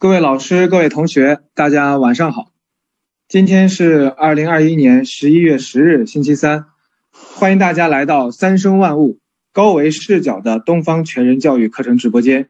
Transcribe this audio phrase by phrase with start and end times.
[0.00, 2.52] 各位老师、各位同学，大家晚上好。
[3.28, 6.64] 今天是二零二一年十一月十日，星期三。
[7.12, 9.18] 欢迎大家来到“三生万物，
[9.52, 12.48] 高维视角”的东方全人教育课程直播间。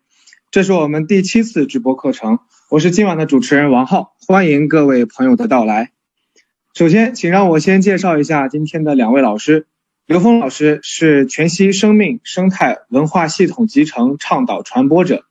[0.52, 2.38] 这是我们第七次直播课程，
[2.70, 5.90] 我是今晚的主持人王浩，欢迎各位朋友的到来。
[6.72, 9.66] 首先，请让我先介绍一下今天的两位老师。
[10.06, 15.24] 刘峰老师是全息生命生态文化系统集成倡导传播者。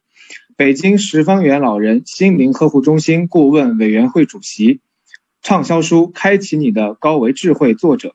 [0.60, 4.82] 北京十方圆老人心灵呵护中心顾问委员会主席，
[5.42, 8.14] 畅销书《开启你的高维智慧》作者。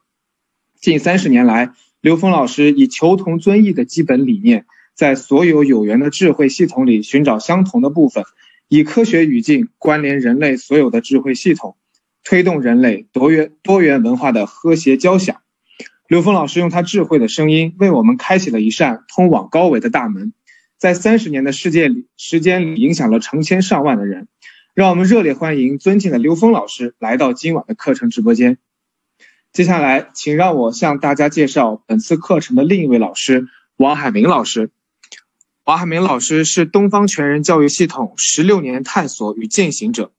[0.79, 8.25] 近三十年来，刘峰老师以求同尊异的基本理念，在所有有缘的智慧系统里寻找相同的部分，
[8.69, 11.77] 以科学语境关联人类所有的智慧系统，
[12.23, 15.41] 推动人类多元多元文化的和谐交响。
[16.09, 20.35] 刘峰老师用他智慧的声音，为我们开启了一扇通往高维的大门。
[20.79, 24.29] 在三十年的世界里，时间里影响了成千上万的人，
[24.75, 28.59] 让我们热烈欢迎尊敬的刘峰老师来到今晚的课程直播间。
[29.53, 34.71] 接下来，请让我向大家介绍本次课程的另一位老师王海明老师。
[35.65, 40.13] 王海明老师是东方全人教育系统十六年探索与践行者。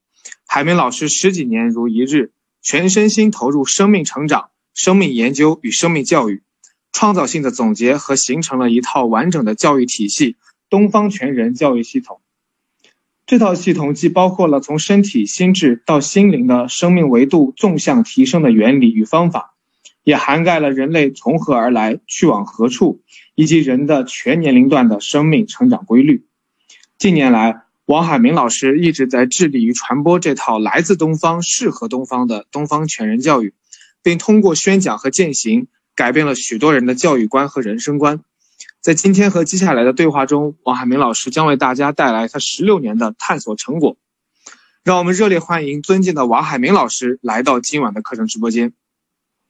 [0.48, 2.32] 海明老师十几年如一日，
[2.62, 6.42] 全身心投入生命成长、生命研究与生命教育，
[6.96, 10.38] 创造性的总结和形成了一套完整的教育体系。
[10.70, 12.22] 东方全人教育系统，
[13.26, 19.56] 这套系统既包括了从身体、心智到心灵的生命维度纵向提升的原理与方法，
[20.06, 23.02] 也涵盖了人类从何而来、去往何处，
[23.36, 26.24] 以及人的全年龄段的生命成长规律。
[26.98, 33.54] 近年来，王海明老师一直在致力于传播这套来自东方、适合东方的东方全人教育，
[34.02, 38.22] 并通过宣讲和践行，改变了许多人的教育观和人生观。
[38.82, 43.98] 在今天和接下来的对话中，王海明老师将为大家带来他十六年的探索成果。
[44.84, 48.74] 让我们热烈欢迎尊敬的王海明老师来到今晚的课程直播间。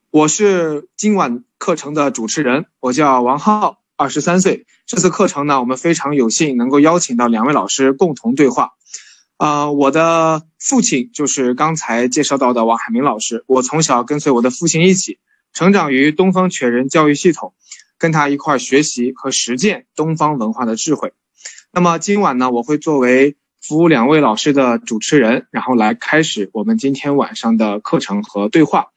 [0.10, 4.66] 我是今晚课程的主持人，我叫王浩，二十三岁。
[4.86, 8.72] 这次课程呢，我们非常有幸能够邀请到两位老师共同对话。
[9.36, 13.44] 啊，我的父亲就是刚才介绍到的王海明老师。
[13.48, 15.20] 我从小跟随我的父亲一起
[15.56, 17.54] 成长于东方全人教育系统。
[17.98, 21.14] 跟他一块儿学习和实践东方文化的智慧。
[21.72, 28.88] 那么今晚呢，我会作为服务两位老师的主持人，然后来开始我们今天晚上的课程和对话。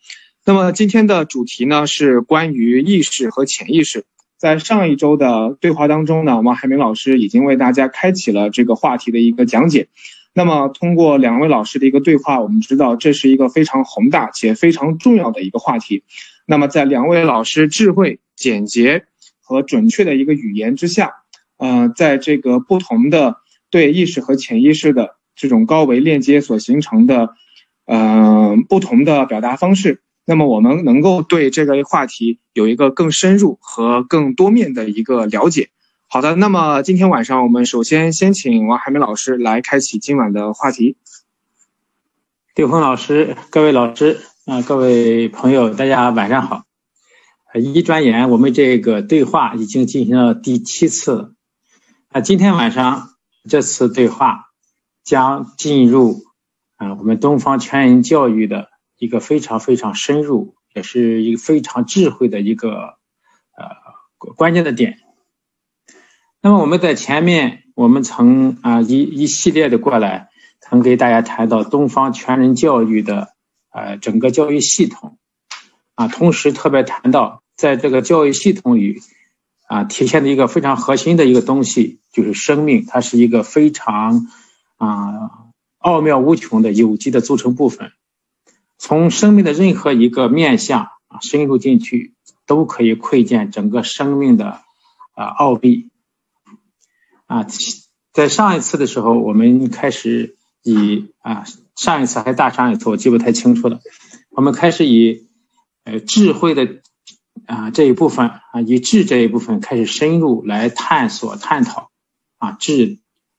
[0.45, 4.05] 那么今天的主题呢是关于意识和潜意识。
[4.37, 9.87] 在上一周的对话当中呢，王海明老师已经为大家开启了这个话题的一个讲解。
[10.35, 16.03] 那么通过两位老师的一个对话，我们知道这是一个非常宏大且非常重要的一个话题。
[16.49, 18.19] 那么在两位老师智慧。
[18.39, 19.07] 简洁
[19.43, 21.25] 和准确的一个语言之下，
[21.57, 23.39] 呃，在这个不同的
[23.69, 27.31] 对意识和潜意识的这种高维链接所形成的，
[27.85, 35.71] 呃，不同的表达方式，那么我们能够对这个话题有一个更深入和更多面的一个了解。
[36.07, 40.97] 好的，那么今天晚上我们首先先请王海明老师来开启今晚的话题。
[42.55, 46.65] 刘峰老师，各位老师啊，各位朋友，大家晚上好。
[47.53, 51.35] 一转眼，我们这个对话已经进行了第七次。
[52.09, 53.11] 啊，今天晚上
[53.47, 54.47] 这次对话
[55.05, 56.23] 将进入
[56.77, 62.95] 啊我们东方全人教育的一个非常非常深入，也是一个非常智慧的一个
[63.55, 63.67] 呃
[64.17, 64.99] 关键的点。
[66.41, 70.31] 那么我们在前面我们曾啊一一系列的过来，
[70.63, 73.35] 曾给大家谈到东方全人教育的
[73.79, 75.19] 呃整个教育系统
[75.95, 77.43] 啊，同时特别谈到。
[77.57, 79.01] 在这个教育系统里，
[79.67, 84.29] 啊，体现的一个非常核心的一个东西就是生命，它是一个非常
[84.77, 87.91] 啊奥妙无穷的有机的组成部分。
[88.79, 92.15] 从生命的任何一个面相啊深入进去，
[92.47, 94.61] 都可以窥见整个生命的
[95.15, 95.91] 啊奥秘。
[97.27, 97.45] 啊，
[98.13, 101.45] 在上一次的时候，我们开始以啊
[101.79, 103.81] 上一次还大上一次，我记不太清楚了。
[104.31, 105.29] 我们开始以
[105.85, 106.83] 呃智慧的。
[107.47, 111.89] 啊，这一部分啊，以智这一部分开始深入来探索、探讨
[112.37, 112.99] 啊，智、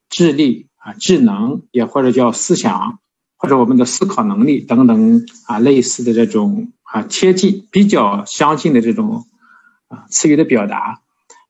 [0.09, 2.99] 智力啊、智能，也或者叫思想，
[3.37, 9.27] 或者我们的思考能力等等啊，类似的这种啊，贴近、比较相近的这种
[9.89, 11.01] 啊词语的表达，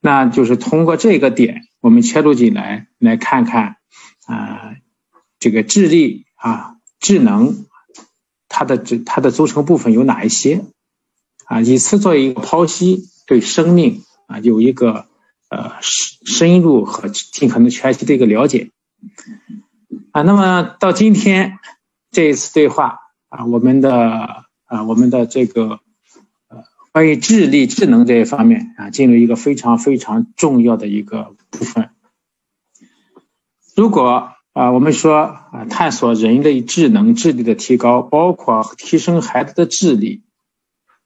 [0.02, 3.78] 那就是通过这个点，我们切入进来，来看看
[4.26, 4.76] 啊，
[5.40, 7.66] 这个智力啊、智能，
[8.48, 10.66] 它的这它的组成部分有哪一些？
[11.46, 15.08] 啊，以此作为一个剖析，对生命啊有一个
[15.50, 18.70] 呃深深入和尽可能全息的一个了解。
[20.12, 21.58] 啊，那么到今天
[22.12, 23.00] 这一次对话
[23.30, 25.80] 啊，我们的啊，我们的这个
[26.50, 31.90] 呃，关于智力、智能这一方面啊，进入一个非常非常重要的一个部分。
[33.76, 40.24] 如果啊，我们说啊，探索人类智能、智力的提高，包括提升孩子的智力，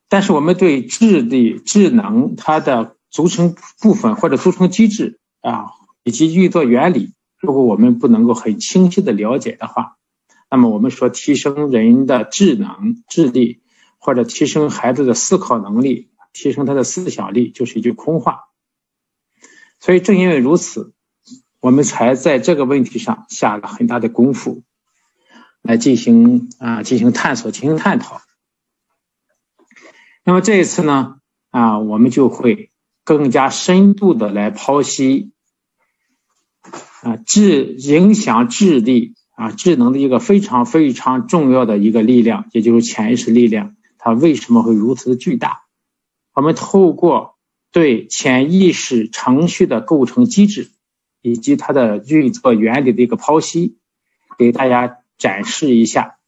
[0.09, 5.67] 但是我们对智力、智能它的组成部分或者组成机制啊，
[6.03, 7.13] 以及运作原理。
[7.39, 9.97] 如果我们不能够很清晰的了解的话，
[10.49, 13.61] 那么我们说提升人的智能、智力，
[13.99, 18.45] 或者提升孩子的思考能力、提升他的思想力，就是一句空话。
[19.79, 20.95] 所以正因为如此，
[21.63, 24.63] 我们才在这个问题上下了很大的功夫，
[25.61, 28.21] 来进行啊进行探索、进行探讨。
[30.25, 31.19] 那么这一次呢，
[31.51, 32.69] 啊，我们就会
[33.05, 35.31] 更加深度的来剖析。
[37.01, 45.61] 啊，智影响智力啊，智能的一个非常非常重要的一个力量，也就是潜意识力量，它为什么会如此的巨大？
[46.33, 47.37] 我们透过
[47.71, 50.69] 对潜意识程序的构成机制
[51.23, 53.77] 以及它的运作原理的一个剖析，
[54.37, 56.19] 给大家展示一下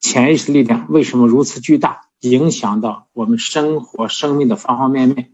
[0.00, 5.32] 潜意识力量为什么如此巨大，影响到我们生活生命的方方面面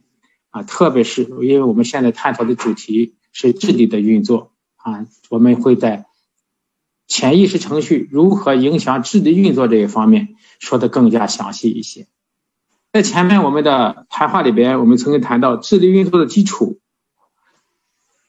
[0.50, 4.50] 啊，特别是因为我们现在探讨的主题是智力的运作。
[4.76, 6.06] 啊，我们会在
[7.08, 12.06] 潜意识程序如何影响智力运作这一方面说的更加详细一些。
[12.92, 16.78] 在前面我们的谈话里边，我们曾经谈到智力运作的基础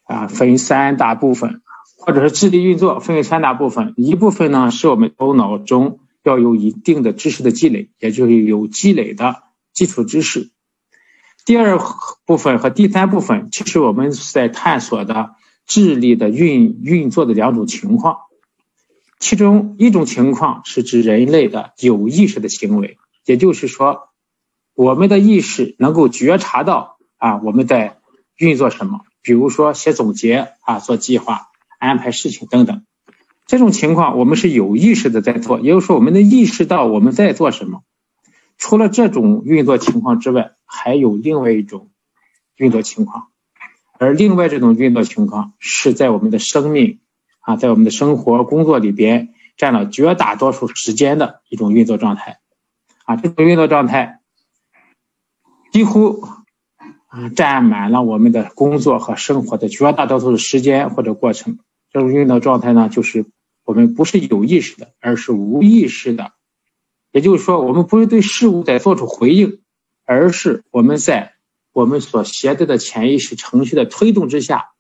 [0.08, 1.62] 啊，分三大部分，
[1.98, 3.94] 或者是智力运作分为三大部分。
[3.98, 9.44] 一部分呢是我们头脑中要有一定的知识的积累，也就是有积累的
[9.74, 10.50] 基础知识。
[11.46, 11.80] 第二
[12.26, 15.36] 部分和第三部分，其实我们在探索的。
[15.70, 18.20] 智力的运运作的两种情况，
[19.20, 24.08] 其中一种情况是指人类的有意识的行为，也就是说，
[24.76, 27.98] 我们的意识能够觉察到啊我们在
[28.38, 32.86] 运作什么，比如说写总结啊、做计划、安排事情等等，
[33.46, 37.84] 这种情况我们是有意识的在做，也就是说我们能意识到我们在做什么。
[38.58, 41.90] 除了这种运作情况之外，还有另外一种
[42.56, 43.28] 运作情况。
[43.98, 47.02] 而另外这种运作情况是在我们的生命
[47.42, 52.40] 啊，在我们的生活工作里边占了绝大多数时间的一种运作状态
[53.04, 54.22] 啊，这种运作状态
[55.74, 56.26] 几乎
[57.08, 61.60] 啊占满了我们的工作和生活的绝大多数的时间或者过程。
[61.92, 63.26] 这种运动状态呢，就是
[63.66, 66.34] 我们不是有意识的，而是无意识的。
[67.12, 69.62] 也就是说，我们不是对事物在做出回应，
[70.06, 71.34] 而是我们在。
[71.74, 74.72] 我们所携带的潜意识程序的推动之下，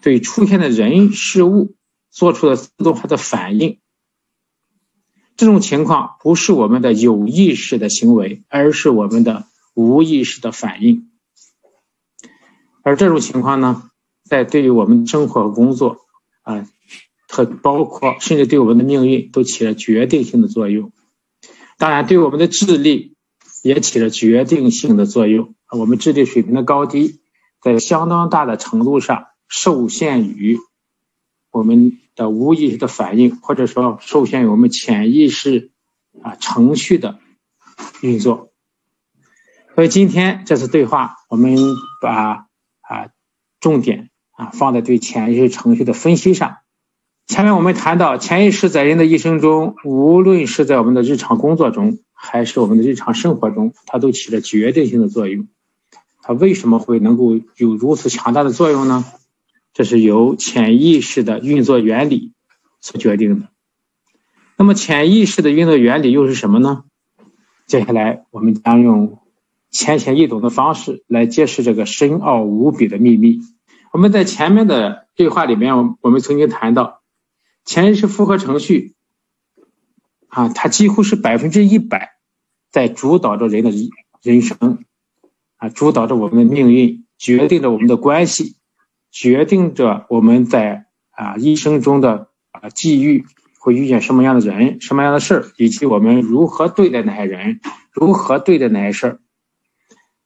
[0.00, 1.74] 对出现的人事物
[2.10, 3.80] 做出了自动化的反应。
[5.36, 9.44] 这种情况不是我们的有意识的行为，而是我们的
[9.74, 11.05] 无意识的反应。
[12.86, 13.90] 而这种情况呢，
[14.22, 16.02] 在对于我们生活和工作
[16.42, 16.68] 啊，
[17.28, 20.92] 和包括甚至对我们的命运都起了决定性的作用。
[21.78, 23.16] 当然，对我们的智力
[23.64, 25.56] 也起了决定性的作用。
[25.68, 27.18] 我们智力水平的高低，
[27.60, 30.60] 在相当大的程度上受限于
[31.50, 35.72] 我们的无意识的反应，或者说受限于我们潜意识
[36.22, 37.18] 啊程序的
[38.00, 38.52] 运作。
[39.74, 41.58] 所以今天这次对话，我们
[42.00, 42.45] 把
[42.88, 43.08] 啊
[43.60, 46.58] 重点啊放在对潜意识程序的分析上。
[47.26, 55.48] 前面我们谈到，潜意识在人的一生中，无论是在我们的日常工作中，还是我们的日常生活中，它都起着决定性的作用。
[56.22, 59.04] 它为什么会能够有如此强大的作用呢？
[59.74, 62.32] 这是由潜意识的运作原理
[62.80, 63.48] 所决定的。
[64.56, 66.84] 那么，潜意识的运作原理又是什么呢？
[67.66, 69.18] 接下来，我们将用
[69.76, 73.40] 浅显易懂的方式来揭示这个深奥无比的秘密。
[73.92, 77.02] 我们在前面的对话里面，我我们曾经谈到，
[77.66, 78.94] 潜意识复合程序
[80.28, 82.12] 啊，它几乎是百分之一百
[82.70, 83.70] 在主导着人的
[84.22, 84.78] 人生。
[85.58, 88.56] 啊，主导着我们的命运，决定着我们的关系，
[89.10, 93.26] 决定着我们在啊一生中的啊际遇
[93.58, 97.60] 会遇见什么样的人、什么样的事儿，以及我们如何对待那些人，
[97.92, 99.20] 如何对待那些事儿。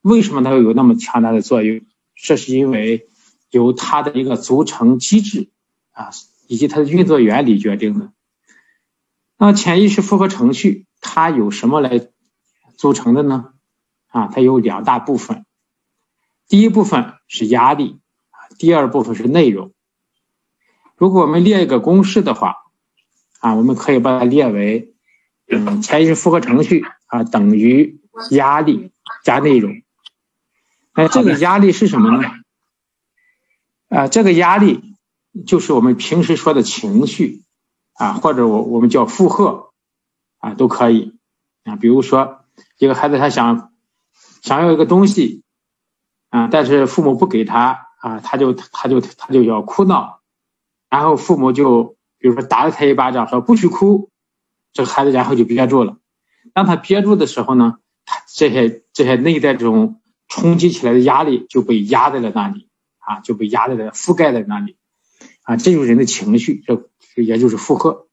[0.03, 1.83] 为什么它会有那么强大的作用？
[2.15, 3.07] 这是因为
[3.51, 5.49] 由它的一个组成机制
[5.93, 6.11] 啊，
[6.47, 8.13] 以及它的运作原理决定的。
[9.39, 12.09] 那潜意识复合程序它有什么来
[12.77, 13.53] 组成的呢？
[14.09, 15.47] 啊，它有两大部分，
[16.49, 18.01] 第一部分是压力，
[18.59, 19.73] 第二部分是内容。
[20.97, 22.57] 如果我们列一个公式的话，
[23.39, 24.93] 啊，我们可以把它列为，
[25.49, 28.01] 嗯，潜意识复合程序啊等于
[28.33, 28.93] 压力
[29.25, 29.81] 加内容。
[30.95, 32.29] 那这个压力是什么呢？
[33.89, 34.97] 啊，这个压力
[35.47, 37.43] 就是我们平时说的情绪
[37.95, 39.71] 啊，或者我我们叫负荷
[40.39, 41.19] 啊，都可以
[41.65, 41.77] 啊。
[41.77, 42.45] 比如说，
[42.79, 43.73] 一个孩子他想
[44.43, 45.43] 想要一个东西
[46.29, 50.21] 啊，但是父母不给他啊，他就他就他就要哭闹，
[50.89, 54.11] 然后父母就比如说打了他一巴掌，说不许哭，
[54.73, 55.99] 这个孩子然后就憋住了。
[56.53, 59.97] 当他憋住的时候呢，他这些这些内在这种。
[60.31, 62.69] 冲击起来的压力就被压在了那里
[63.01, 64.77] 啊，就被压在了覆盖在那里
[65.43, 66.87] 啊，这就是人的情绪，这
[67.21, 68.07] 也就是负荷。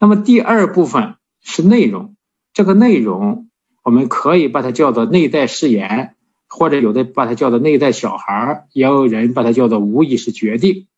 [0.00, 2.16] 那么第二部分是内容，
[2.54, 3.50] 这个内容
[3.82, 6.16] 我们可以把它叫做内在誓言，
[6.48, 10.88] 或者有的把它叫做内在小孩也有人把它叫做无意识决定。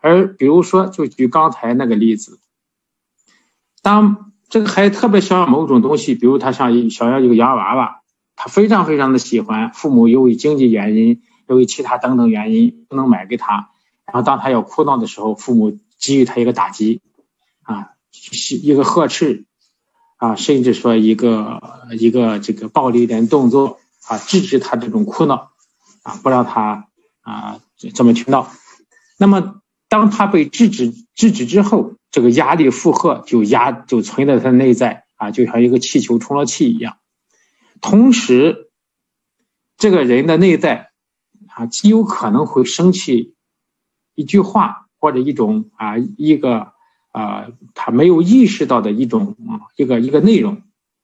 [0.00, 2.40] 而比如说，就举刚才那个例子，
[3.82, 8.02] 当这个孩子特别想要某种东西，比如他想想要一个洋娃娃。
[8.40, 13.70] 他非常非常的喜欢，父母由于经济原因，由于其他等等原因不能买给他。
[14.06, 17.00] 然后当他要哭闹的时候，父母给予他一个打击，
[17.62, 19.44] 啊，是一个呵斥，
[20.18, 21.60] 啊，甚至说一个
[21.98, 25.50] 一个这个暴力一点动作，啊，制止他这种哭闹，
[26.04, 26.86] 啊，不让他
[27.22, 27.58] 啊
[27.92, 28.52] 这么去闹。
[29.18, 29.56] 那么
[29.88, 36.98] 当他被制止制止之后，这个压力负荷就压就存在他内在，啊，就像一个气球充了气一样。
[37.80, 38.70] 同时，
[39.76, 40.90] 这个人的内在
[41.48, 43.34] 啊，极有可能会生起
[44.14, 46.72] 一句话或者一种啊一个
[47.12, 49.36] 啊他没有意识到的一种
[49.76, 50.62] 一个一个内容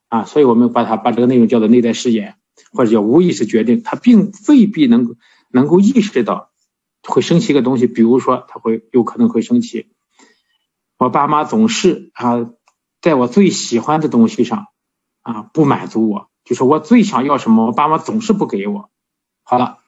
[0.09, 2.37] 啊，所以我们把它把这个内容叫做内在誓言，
[2.73, 3.83] 或者叫无意识决定。
[3.83, 5.17] 他并未必能
[5.51, 6.51] 能够意识到
[7.03, 9.89] 会生起一个东西，比如说他会有可能会生气。
[10.99, 12.51] 我爸妈总是啊，
[13.01, 14.67] 在我最喜欢的东西上
[15.23, 16.31] 啊不满足我。
[16.45, 18.91] 就是我最想要什么，我爸妈总是不给我。
[19.43, 19.79] 好了，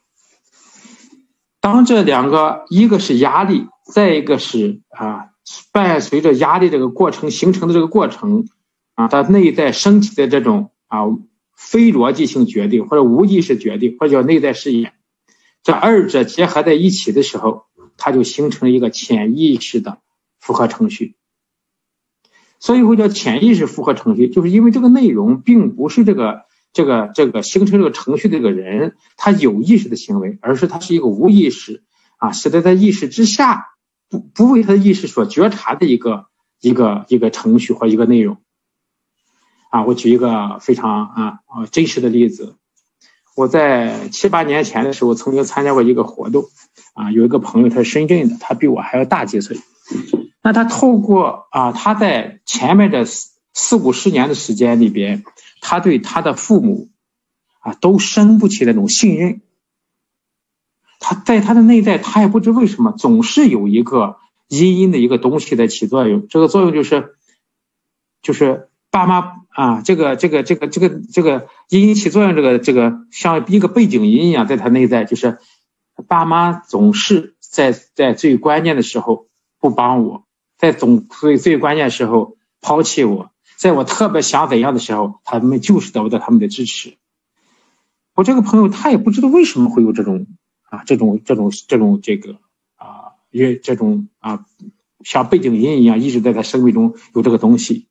[1.61, 5.31] 当这两个，一个是压力，再一个是啊，
[5.73, 8.47] 伴随着压力这个过程形成的这个过程
[8.95, 11.01] 啊，它内在升起的这种啊
[11.55, 14.95] 非逻辑性决定或者无意识决定，或者叫内在誓言，
[15.63, 17.65] 这二者结合在一起的时候，
[17.97, 19.99] 它就形成了一个潜意识的
[20.39, 21.17] 复合程序。
[22.59, 31.83] 所以会叫潜意识复合程序，就是因为这个内容并不是这个这个这个形成这个程序的这个人他有意识的行为，而是他是一个无意识
[32.19, 33.67] 啊，是在他意识之下
[34.09, 36.27] 不不为他的意识所觉察的一个
[36.61, 38.39] 一个一个程序或一个内容
[39.71, 39.85] 啊。
[39.85, 42.57] 我举一个非常啊啊真实的例子，
[43.37, 46.45] 我在七八年前的时候曾经参加过一个活动
[46.95, 49.59] 啊，有一个朋友他是深圳的，他比我还要大几岁。
[50.47, 55.25] 那他透过啊，他在前面的四四五十年的时间里边，
[55.61, 56.89] 他对他的父母
[57.59, 59.41] 啊都生不起那种信任。
[61.01, 66.29] 他在他的内在，他也不知为什么，总是有一个阴阴的一个东西在起作用。
[66.29, 67.17] 这个作用就是，
[68.23, 75.39] 就是爸妈啊，这个这个这个这个这个阴阴起作用，这个这个像一个背景音一样，在他内在，就是
[76.07, 79.27] 爸妈总是在在最关键的时候
[79.59, 80.25] 不帮我。
[80.57, 86.97] 在总最最关键时候抛弃我，在我特别想怎样的时候，他们就是得不到他们的支持。
[88.15, 90.27] 我这个朋友他也不知道为什么会有这种
[90.65, 92.39] 啊这种这种这种这个
[92.77, 94.47] 啊也这种啊
[95.05, 97.89] 像背景音一样一直在他生命中有这个东西。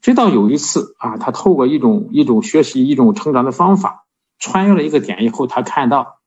[0.00, 4.06] 直到有一次啊，他透过一种一种学习一种成长的方法，
[4.38, 6.20] 穿越了一个点以后，他看到，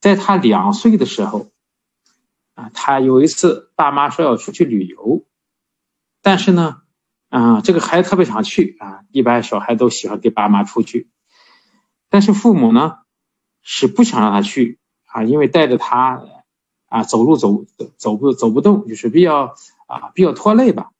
[0.00, 1.49] 在他两岁的时候。
[2.74, 5.24] 他有一次，爸妈说要出去旅游，
[6.22, 6.82] 但是呢，
[7.28, 9.00] 啊，这个孩子特别想去啊。
[9.10, 11.10] 一般小孩都喜欢跟爸妈出去，
[12.08, 12.98] 但是父母呢
[13.62, 16.22] 是不想让他去啊，因为带着他
[16.88, 17.64] 啊走路走
[17.96, 19.54] 走不走不动，就是比较
[19.86, 20.90] 啊比较拖累吧。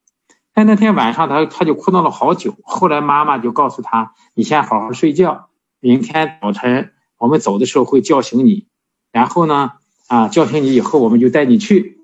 [0.53, 5.49] 但那天晚上他他就哭闹了好久，后来妈妈就告诉他：“你先好好睡觉，
[5.79, 8.67] 明天早晨我们走的时候会叫醒你。”
[9.13, 9.73] 然后呢？
[10.11, 12.01] 啊，叫醒你以后，我们就带你去。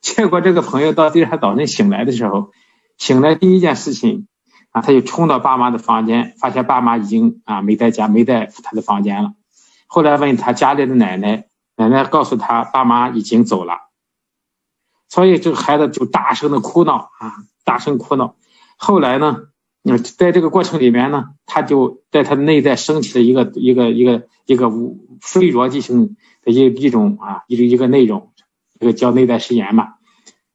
[0.00, 2.50] 结果这个朋友到第二天早晨醒来的时候，
[2.98, 4.26] 醒来第一件事情
[4.72, 9.34] 啊，他就冲到爸妈的房间，发现爸妈已经啊没在家，没在他的房间了。
[9.86, 13.74] 后来问他家里的奶奶，奶奶告诉他爸妈已经走了。
[15.08, 17.34] 所以这个孩子就大声的哭闹啊，
[17.64, 18.34] 大声哭闹。
[18.76, 19.42] 后来呢，
[19.82, 26.16] 那，在这个过程里面呢，他就在他内在升起了一个一个一个一个无非逻辑性。
[26.52, 28.32] 一一种啊，一一个内容，
[28.80, 29.94] 一个叫内在誓言嘛，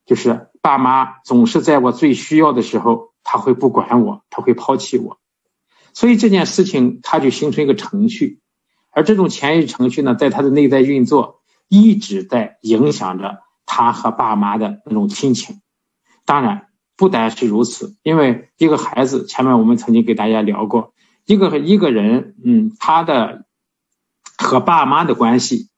[0.05, 5.17] 就是爸妈总是在我最需要的时候，他会不管我，他会抛弃我，
[5.93, 8.39] 所以这件事情他就形成一个程序，
[8.91, 15.61] 而这种潜意识程序呢，在他的内在运作，一直在影响着他和爸妈的那种亲情。
[16.23, 20.93] 当然，不单是如此，因为一个孩子，前面我们曾经给大家聊过，
[21.25, 23.45] 一个一个人，嗯，他的
[24.37, 25.70] 和爸妈的关系。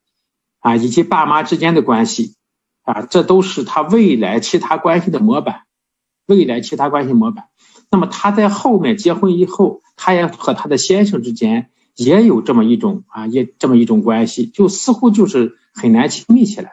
[0.63, 2.36] 啊，以及爸妈之间的关系，
[2.84, 5.63] 啊，这都是他未来其他关系的模板，
[6.25, 7.50] 未来其他关系模板。
[7.91, 16.72] 那么他在后面结婚以后，他也和他的先生之间也有这么一种啊，也这么一种关系，就似乎就是很难亲密起来，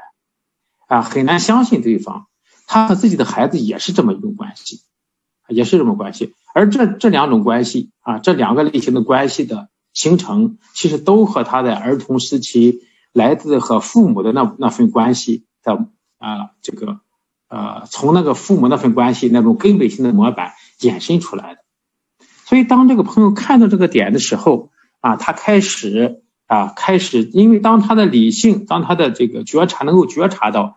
[0.87, 2.29] 啊，很难相信对方。
[2.69, 4.83] 他和自己的孩子也是这么一种关系，
[5.49, 6.33] 也是这么关系。
[6.55, 12.83] 而这这两种关系啊，这两个类型的关系的形成，其实都和他在儿童时期。
[13.13, 15.87] 来自和父母的那那份关系的
[16.19, 17.01] 啊，这个
[17.49, 21.61] 呃，从那个父母那份关系那种根本性的模板衍生出来的。
[22.45, 30.77] 所以，当这个朋友看到这个点的时候啊，他开始啊，开始，因为当他的理性，当他的这个觉察能够觉察到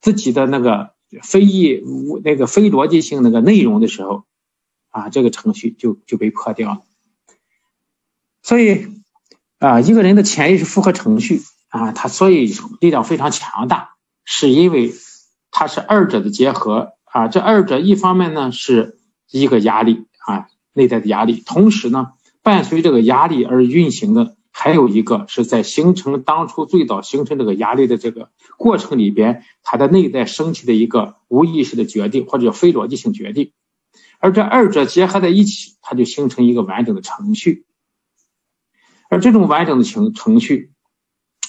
[0.00, 1.82] 自己的那个非意
[2.22, 4.24] 那个非逻辑性那个内容的时候
[4.90, 6.82] 啊，这个程序就就被破掉了。
[8.42, 8.86] 所以
[9.58, 11.42] 啊，一个人的潜意识复合程序。
[11.74, 14.94] 啊，它所以力量非常强大，是因为
[15.50, 17.26] 它是二者的结合啊。
[17.26, 22.12] 这二者一方面呢是一个压力啊，内在的压力，同时呢
[22.44, 33.50] 伴随这个压力而运行的还有一个是在形成当初最早形成这个压力的这个过程里边，它的内在升起的一个无意识的决定或者叫非逻辑性决定，
[34.20, 37.66] 而这二者结合在一起，它就形成一个完整的程序，
[39.10, 40.70] 而这种完整的程程序。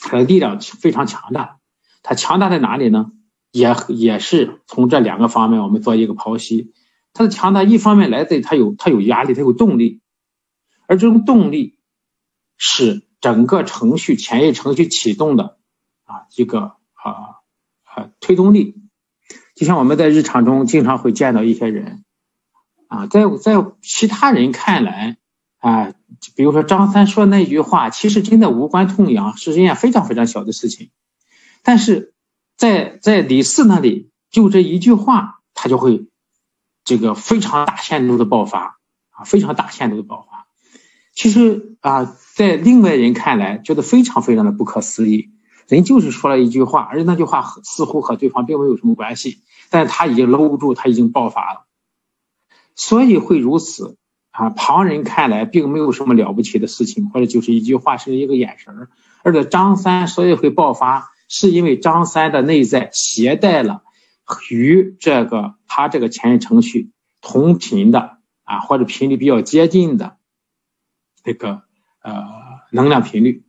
[0.07, 1.57] 它的力量非常强大，
[2.03, 3.11] 它强大在哪里呢？
[3.51, 6.73] 也也是从这两个方面我们做一个剖析。
[7.11, 10.01] 它的强大一方面来自于它有它有压力，它有动力，
[10.87, 11.79] 而这种动力
[12.57, 15.57] 是整个程序前一程序启动的
[16.03, 17.41] 啊一个啊
[17.83, 18.75] 啊推动力。
[19.55, 22.03] 就像我们在日常中经常会见到一些人
[22.87, 25.17] 啊，在在其他人看来。
[25.65, 25.95] 啊，
[26.35, 30.91] 比如说张三说那句话，其实真的无关痛痒，是一件非常非常小的事情。
[31.63, 32.13] 但是
[32.55, 36.05] 在在李四那里，就这一句话，他就会
[36.83, 38.77] 这个非常大限度的爆发
[39.09, 40.45] 啊，非常大限度的爆发。
[41.15, 45.31] 其实啊，在另外人看来，觉得非常非常的不可思议。
[45.67, 49.39] 人就是说了一句话，而且那句话似乎和对方并没有什么关系，
[49.71, 51.65] 但他已经搂不住，他已经爆发了，
[52.75, 53.97] 所以会如此。
[54.37, 58.89] 啊，旁人看来并没有什么了不起的事情，或者就是一句话，甚至一个眼神。
[59.23, 63.83] 而且张三所以会爆发，是因为张三的内在携带了
[64.51, 70.17] 与这个他这个前程序同频的啊，或者频率比较接近的
[71.23, 71.61] 这个
[72.03, 72.25] 呃
[72.71, 73.45] 能量频率。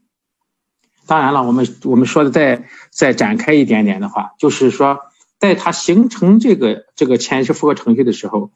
[1.08, 5.00] 当然了，我们我们说的再再展开一点点的话，就是说，
[5.40, 8.52] 在他形成这个这个潜意识复合程序的时候，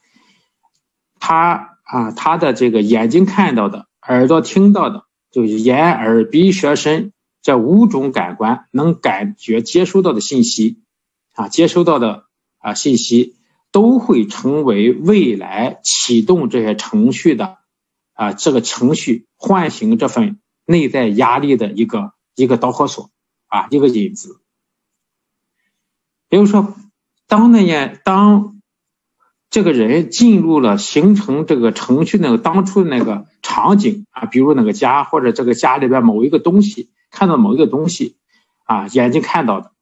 [1.18, 1.69] 他。
[1.90, 10.85] 啊，他的这个眼睛看到的，耳朵听到的，就是眼耳鼻舌身这五种感官能感觉接收到的信息，
[11.35, 12.26] 啊，接收到的
[12.59, 13.35] 啊信息
[13.72, 17.59] 都会成为未来启动这些程序的
[18.12, 23.11] 啊这个程序唤醒这份内在压力的一个一个导火索
[23.48, 24.40] 啊一个引子。
[26.29, 26.72] 比如说，
[27.26, 28.59] 当那件当。
[29.50, 38.14] 这个人进入了形成这个程序那个当初的那个场景啊，比如那个家或者这个家里边某一个东西，看到某一个东西
[38.62, 39.72] 啊，眼睛看到的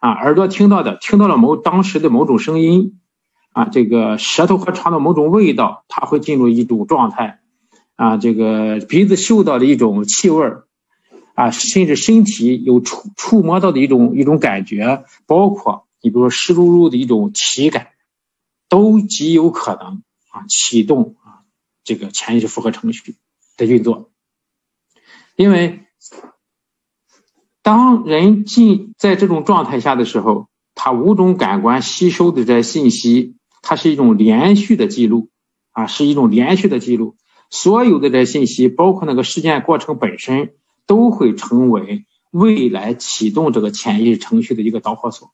[0.00, 2.98] 啊，耳朵听到的，听到了某当时的某种声音
[3.52, 7.38] 啊，这个舌头会尝到某种味道，他会进入一种状态
[7.94, 10.44] 啊，这个鼻子嗅到的一种气味
[11.34, 17.86] 啊，甚至身体有触触摸到的一种一种感觉，包括你比如说湿漉漉的一种体感。
[18.72, 21.44] 都极有可能啊启动啊
[21.84, 23.16] 这个潜意识复合程序
[23.58, 24.10] 的运作，
[25.36, 25.84] 因为
[27.60, 35.28] 当人进在这种状态下的时候，他五种感官吸收的这信息，它是一种连续的记录
[35.72, 37.18] 啊，是一种连续的记录，
[37.50, 40.54] 所有的这信息，包括那个事件过程本身，
[40.86, 45.30] 都会成为未来启动这个潜意识程序的一个导火索，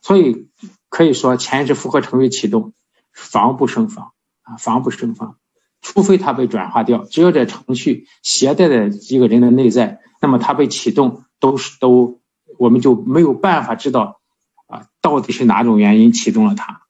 [0.00, 0.46] 所以。
[0.92, 2.74] 可以说，前置复合程序启动，
[3.14, 5.36] 防不胜防啊，防不胜防。
[5.80, 12.20] 除非它被转化掉，只要这程序携带的一个人的内在，那么它被启动都是都
[12.58, 14.20] 我们就没有办法知道
[14.66, 16.82] 啊，到底是哪种原因启动了它，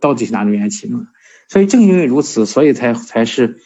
[0.00, 1.06] 到底是哪种原因启动的。
[1.48, 3.62] 所以正因为如此，所以才才是，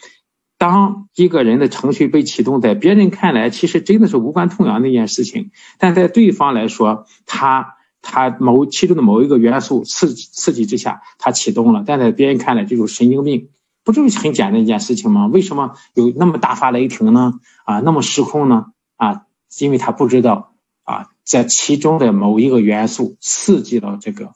[0.57, 7.74] 当一个人的程序被启动，在别人看来其实真的是无关痛痒的一件事情，但在对方来说，他
[8.05, 13.49] 他某其中的某一个元素刺激刺激之下，他启动了，但在别人看来这种神经病，
[13.83, 15.25] 不就是很简单一件事情吗？
[15.25, 17.33] 为什么有那么大发雷霆呢？
[17.65, 18.67] 啊，那么失控呢？
[18.95, 19.23] 啊，
[19.59, 24.31] 因为他不知道啊，在其中的某一个元素刺激了这个。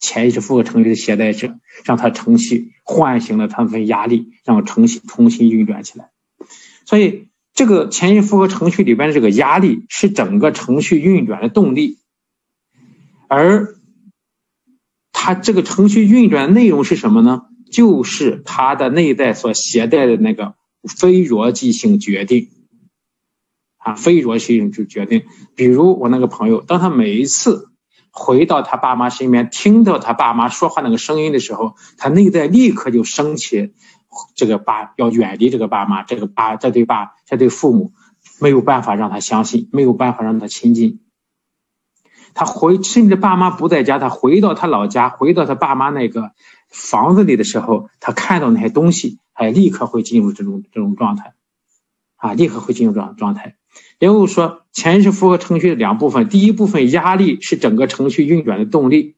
[0.00, 6.10] 潜意识复合程序的携带者，让他程序唤醒了他份压力，让程序重新运转起来。
[6.84, 11.98] 所以，这个潜意识复合程序里边的这个压力是整个程序运转的动力，
[13.34, 13.76] 而
[15.10, 17.42] 它这个程序运转内容是什么呢？
[17.70, 20.54] 就是它的内在所携带的那个
[20.86, 22.48] 非逻辑性决定
[23.78, 25.22] 啊，非逻辑性就决定。
[25.54, 27.68] 比如我那个朋友，当他每一次。
[28.14, 33.72] 回到他爸妈身边，听到他爸妈说话那个声音的时候，他内在立刻就升起
[34.34, 37.94] 这个爸要远离这个爸妈，这个爸这对爸这对父母
[38.38, 41.00] 没有办法让他相信，没有办法让他亲近。
[42.34, 46.32] 他回甚至爸妈不在家，他回到他老家，回到他爸妈那个
[46.68, 51.34] 房子里的时候，他看到那些东西，他立刻会进入这种这种状态，
[52.16, 53.56] 啊，立刻会进入这种状态。
[53.98, 59.14] 也就是说，潜意识复合程序的两部分，第一部分压力是整个程序运转的动力，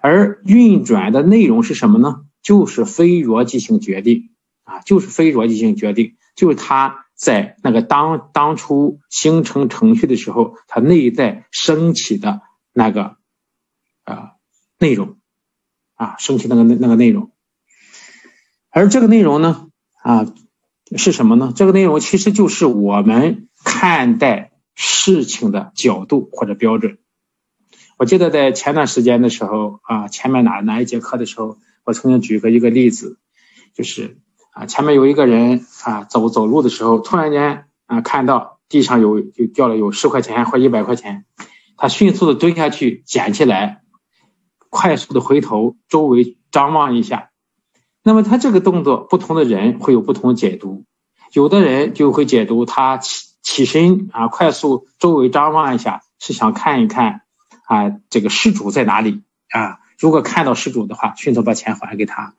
[0.00, 2.22] 而运转的内容是什么呢？
[2.42, 4.30] 就是非逻辑性决定
[4.64, 12.40] 啊，就是非逻辑性决定，就是他在那个当当初形成程序的时候，它内在升起的
[12.72, 13.16] 那个
[14.04, 14.36] 啊
[14.78, 15.18] 内容
[15.96, 17.32] 啊，升起那个那那个内容，
[18.70, 19.68] 而这个内容呢
[20.02, 20.32] 啊
[20.96, 21.52] 是什么呢？
[21.54, 23.44] 这个内容其实就是我们。
[23.64, 26.98] 看待事情的角度或者标准，
[27.98, 33.18] 我记得在前段时间的时候啊，前面哪哪一节课的时候，我曾经举过一个例子，
[33.74, 34.20] 就是
[34.58, 41.24] 啊，前面有一个人啊走走路的时候，突然间啊看到地上有就掉了有十块钱或一百块钱，
[41.76, 43.82] 他迅速的蹲下去捡起来，
[44.68, 47.30] 快速的回头周围张望一下，
[48.02, 50.84] 那么他这个动作，不同的人会有不同的解读，
[51.32, 53.28] 有的人就会解读他起。
[53.40, 57.22] 起身啊，快速周围张望一下，是想看一看
[57.64, 59.78] 啊，这个失主在哪里啊？
[59.98, 62.34] 如果看到失主的话，迅速把钱还给他。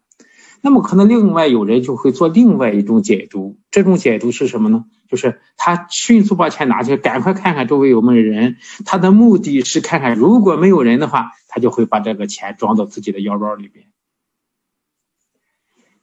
[0.62, 4.86] 那么可能另外有人就会做另外一种解读，这种解读是什么呢？
[5.08, 8.58] 就是他迅速把钱拿去，赶快看看周围有没有人。
[8.86, 13.86] 他的目的是看看，如果没有人的话，他就会把这个钱装到自己的腰包里边。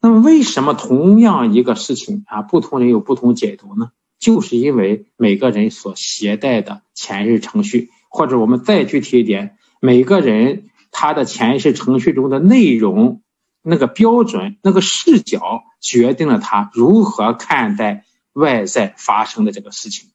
[0.00, 3.90] 那么为什么同样一个事情啊，不同人有不同解读呢？
[4.18, 13.20] 就是因为每个人所携带的潜意识程序，或者我们再具体一点，每个人他的潜意识程序中的内容，
[13.66, 20.10] 那个标准、那个视角，决定了他如何看待外在发生的这个事情。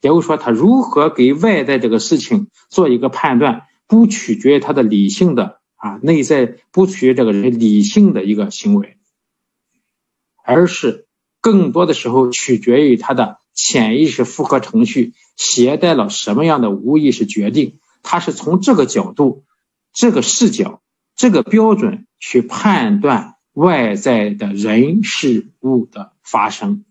[0.00, 8.96] 也就是说，他如何给外在这个事情做一个判断，不取决于他的理性的啊内在，不取决于这个人理性的一个行为，
[10.42, 11.06] 而是。
[11.40, 19.44] 更多的时候取决于他的潜意识复合程序携带了什么样的无意识决定，他是从这个角度、
[19.92, 20.80] 这个视角、
[21.14, 26.86] 这个标准去判断外在的人事物的发生，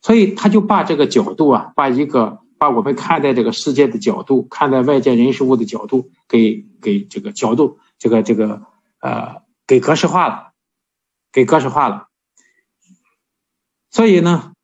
[0.00, 8.62] 所以他就把这个角度啊，把一个把我们看待这个世界的角度、看待外界人事物的角度给给这个角度、这个这个
[9.00, 10.52] 呃给格式化了。
[11.32, 12.08] 给格式化了，
[13.90, 14.54] 所以呢，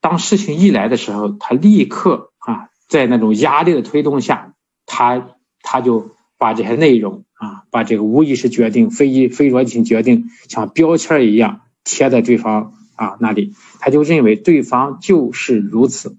[0.00, 4.54] 当事情一来的时候，他立刻啊，在那种压力的推动下，
[4.86, 5.31] 他
[5.62, 16.16] 他就把这些内容啊，把这个无意识决定、非意非逻辑性决定，像标签一样贴在对方啊那里，他就认为对方就是如此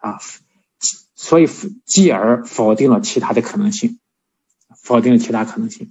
[0.00, 0.20] 啊，
[1.14, 1.48] 所以
[1.84, 3.98] 继而否定了其他的可能性，
[4.82, 5.90] 否定了其他可能性。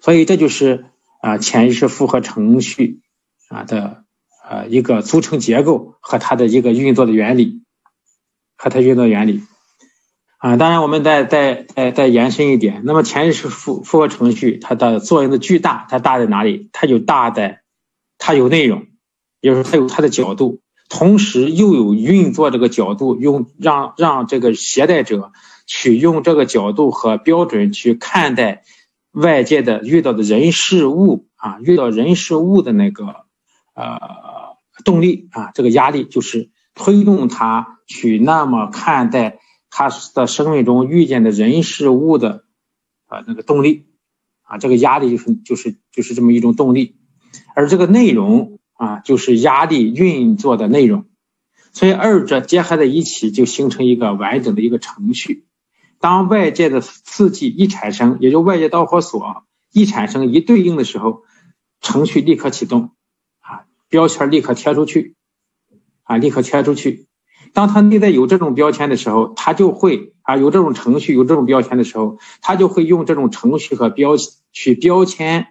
[0.00, 0.86] 所以这就是
[1.20, 3.00] 啊潜意识复合程序
[3.48, 4.04] 啊的
[4.48, 7.62] 呃一个组成结构和它的一个运作的原理，
[8.56, 9.42] 和它运作原理
[10.44, 10.56] 啊。
[10.58, 16.68] 当然，我们再再再再延伸一点，那么潜意识复复合程序它的作用的巨大，它大在哪里？
[16.74, 17.62] 它就大在
[18.18, 18.86] 它有内容，
[19.40, 25.32] 也就是它有它的角度，同时又有运作这个角度，用让让这个携带者
[25.66, 28.62] 去用这个角度和标准去看待。
[29.14, 33.04] 外界的遇到的人事物啊，遇到人事物的那个
[33.72, 34.00] 呃
[34.84, 39.38] 动力啊，这个压力就是推动他去那么看待
[39.76, 42.44] 他的生命中遇见的人事物的
[43.06, 43.86] 啊那个动力
[44.42, 46.94] 啊，这个压力就是就是就是这么一种动力，
[47.56, 51.06] 而这个内容啊就是压力运作的内容，
[51.72, 55.48] 所以二者结合在一起就形成一个完整的一个程序。
[55.98, 61.22] 当外界的刺激一产生，也就外界导火索一产生一对应的时候，
[61.80, 62.92] 程序立刻启动，
[63.40, 65.16] 啊，标签立刻贴出去，
[66.04, 67.08] 啊，立刻贴出去。
[67.54, 74.16] 当他内在有这种标签的时候，他就会啊，有这种程序有这种标签的时候，他就会用这种程序和标
[74.52, 75.46] 去标签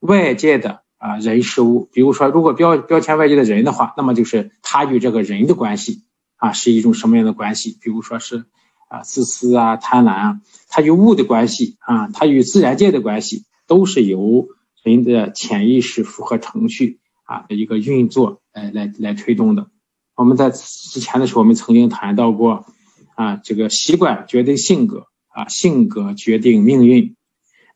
[0.00, 1.90] 外界的啊人事物。
[1.92, 6.04] 比如说，如果标标签外界的人的话，那么就是他与这个人的关系
[6.36, 7.76] 啊是一种什么样的关系？
[7.82, 8.46] 比如说是。
[8.92, 14.48] 啊，自私啊，贪婪啊，他与物的关系啊，他与自然界的关系，都是由
[14.82, 19.68] 人的潜意识符合程序啊的一个运作来来来推动的。
[20.14, 22.66] 我们在之前的时候，我们曾经谈到过
[23.14, 27.16] 啊，这个习惯决定性格啊，性格决定命运。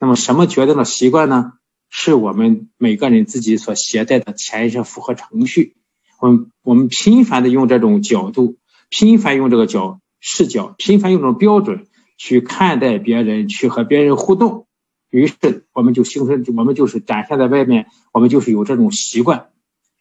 [0.01, 1.53] 那么什么决定了习惯呢？
[1.89, 5.77] 是我们每个人自己所携带的潜意识符合程序。
[6.21, 8.57] 我们我们频繁的用这种角度，
[8.91, 10.01] 频繁用这个角。
[10.19, 14.67] 视角频繁用这种标准去看待别人，去和别人互动，
[15.09, 19.51] 于是我们就形成，我们就是展现在外面，我们就是有这种习惯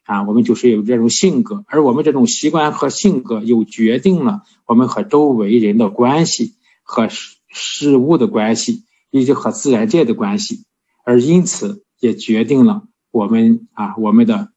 [0.06, 7.08] 啊，我们就是有这种性格，而我们这种习惯和性格又决定了我们和周围人的关系，和
[7.48, 10.64] 事物的关系，以及和自然界的关系，
[11.04, 14.50] 而因此也决定了我们啊，我们的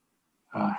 [0.48, 0.78] 啊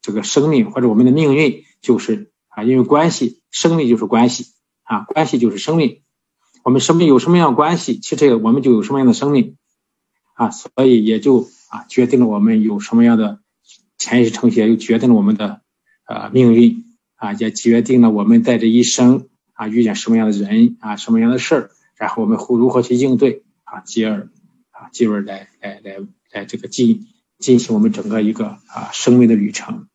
[0.00, 3.38] 这个生命或者我们的命运就是啊，因为关系。
[3.52, 4.46] 生命就是关系
[4.84, 6.02] 啊，关系就是生命。
[6.62, 9.56] 我们生命有什么样关系，其实我们就有什么样的生命
[10.34, 13.40] 啊，所以也就啊决定了我们有什么样的
[14.00, 15.60] 潜意识程序，又决定了我们的
[16.08, 16.84] 呃命运
[17.16, 24.30] 啊，也决定了我们在这一生啊遇见什么样的人啊，什么样的事儿，然后我们会如何去应对啊，继而
[24.70, 25.98] 啊继而来来来
[26.32, 27.06] 来这个进
[27.38, 29.86] 进行我们整个一个啊生命的旅程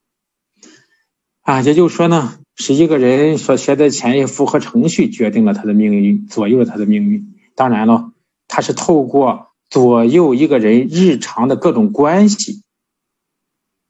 [1.41, 2.38] 啊，也就是说呢。
[2.58, 7.36] 是一个人所学的潜意识符合程序决定了他的命运，左右了他的命运。
[7.54, 8.13] 当然了，
[8.48, 12.62] 他是透过左右一个人日常的各种关系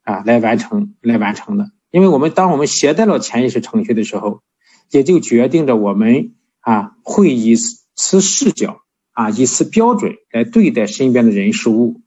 [0.05, 1.71] 啊来完成来完成的。
[1.91, 4.41] 因为我们当我们携带了潜意识程序的时候，
[4.89, 8.79] 也就决定着我们啊会以此视角
[9.11, 12.01] 啊以此标准来对待身边的人事物。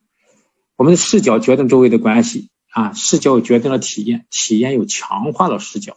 [0.77, 5.97] 我们的视角决定周围的关系啊，视角决定了体验，体验又强化了视角。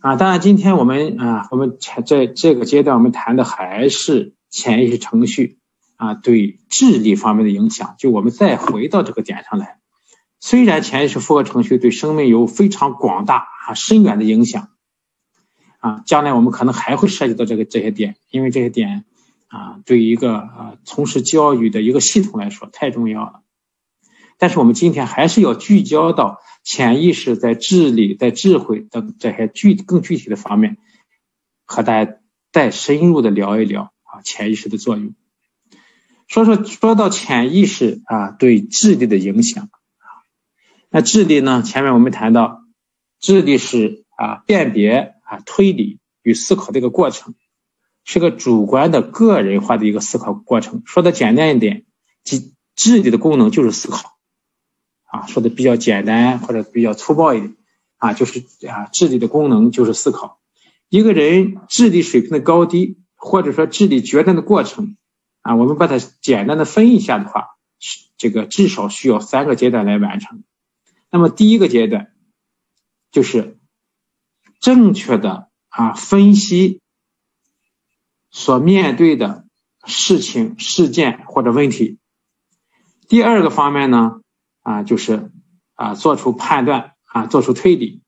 [0.00, 5.58] 啊，当然，今天我们啊，我们在这个阶段，我们谈的还是潜意识程序
[5.96, 7.96] 啊对智力方面的影响。
[7.98, 9.80] 就我们再回到这个点上来，
[10.40, 14.70] 虽然潜意识复合程序对生命有非常广大啊深远的影响
[15.78, 19.04] 啊，将来我们可能还会涉及到这个这些点，因为这些点
[19.48, 23.42] 啊，对于一个啊从事教育的一个系统来说太重要了。
[24.38, 30.78] 但是我们今天还是要聚焦到潜意识在智力、在智慧等这些具更具体的方面，
[31.64, 32.18] 和大家
[32.52, 35.14] 再深入的聊一聊啊潜意识的作用。
[36.28, 39.70] 说说说到潜意识啊对智力的影响，
[40.90, 41.62] 那智力呢？
[41.62, 42.62] 前面我们谈到，
[43.20, 47.34] 智力是啊辨别啊推理与思考的一个过程，
[48.04, 50.82] 是个主观的个人化的一个思考过程。
[50.86, 51.84] 说的简单一点，
[52.24, 54.16] 即智力的功能就是思考。
[55.04, 57.54] 啊，说的比较简单或者比较粗暴一点，
[57.98, 60.40] 啊，就是啊，智力的功能就是思考。
[60.88, 64.96] 一个人智力水平的高低，或者说智力决断的过程，
[65.42, 67.56] 啊，我们把它简单的分一下的话，
[68.16, 70.44] 这个至少需要三个阶段来完成。
[71.10, 72.12] 那么第一个阶段，
[73.10, 73.58] 就是
[74.60, 76.80] 正确的啊分析
[78.30, 79.46] 所面对的
[79.84, 81.98] 事情、事件或者问题。
[83.08, 84.20] 第二个方面呢？
[84.60, 85.30] 啊，就是
[85.74, 88.02] 啊，做出判断啊，做出推理。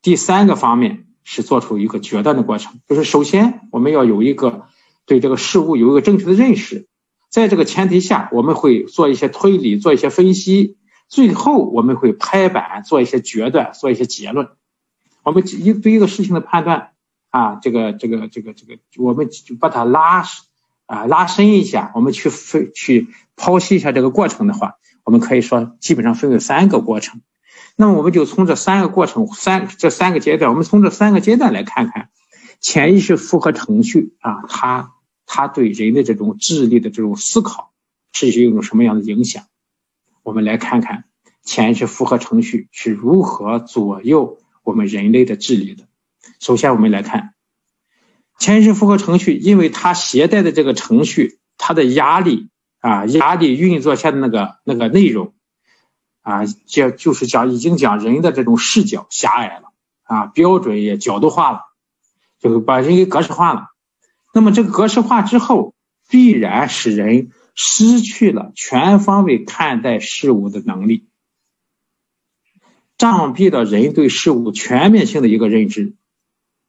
[0.00, 4.68] 第三个方面是做出一个决断的过程，就是首先我们要有一个
[5.04, 6.88] 对这个事物有一个正确的认识，
[7.28, 10.78] 在这个前提下，我们会做一些推理，做一些分析，
[11.12, 14.48] 最后我们会拍板做一些决断，做一些结论。
[15.22, 16.92] 我们一对一个事情的判断
[17.28, 20.24] 啊，这个这个这个这个，我们就把它拉
[20.86, 24.76] 啊拉伸一下，我们去分去剖析一下这个过程的话。
[25.04, 27.20] 我们可以说，基本上分为三个过程。
[27.76, 32.08] 那么，我们就从这三个过程、三这三个阶段，我们从这三个阶段来看看
[32.62, 34.94] 潜意识复合程序啊，它
[35.26, 37.72] 它对人的这种智力的这种思考
[38.14, 39.44] 是一种什么样的影响？
[40.22, 41.04] 我们来看看
[41.42, 45.88] 潜意识复合程序是如何左右我们人类的智力的。
[46.38, 47.34] 首先，我们来看
[48.38, 52.48] 潜意识复合程序，因为它携带的这个程序，它的压力
[52.80, 55.34] 啊，压力运作下的那个那个内容
[56.20, 59.72] 啊，就就是讲已经讲人的这种视角狭隘了
[60.04, 61.60] 啊，标准也角度化了，
[62.38, 63.68] 就把人给格式化了。
[64.32, 65.74] 那么这个格式化之后，
[66.08, 71.06] 必然使人失去了全方位看待事物的能力。
[72.98, 75.94] 障蔽了人对事物全面性的一个认知，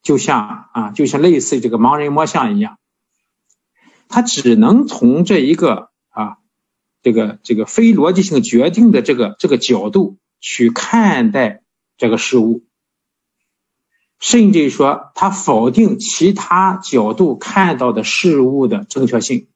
[0.01, 2.79] 就像啊，就像类似这个盲人摸象一样，
[4.07, 6.37] 他只能从这一个啊，
[7.03, 11.61] 这个这个非逻辑性决定的这个这个角度去看待
[11.97, 12.63] 这个事物，
[14.19, 19.47] 甚至说他否定其他角度看到的事物的正确性，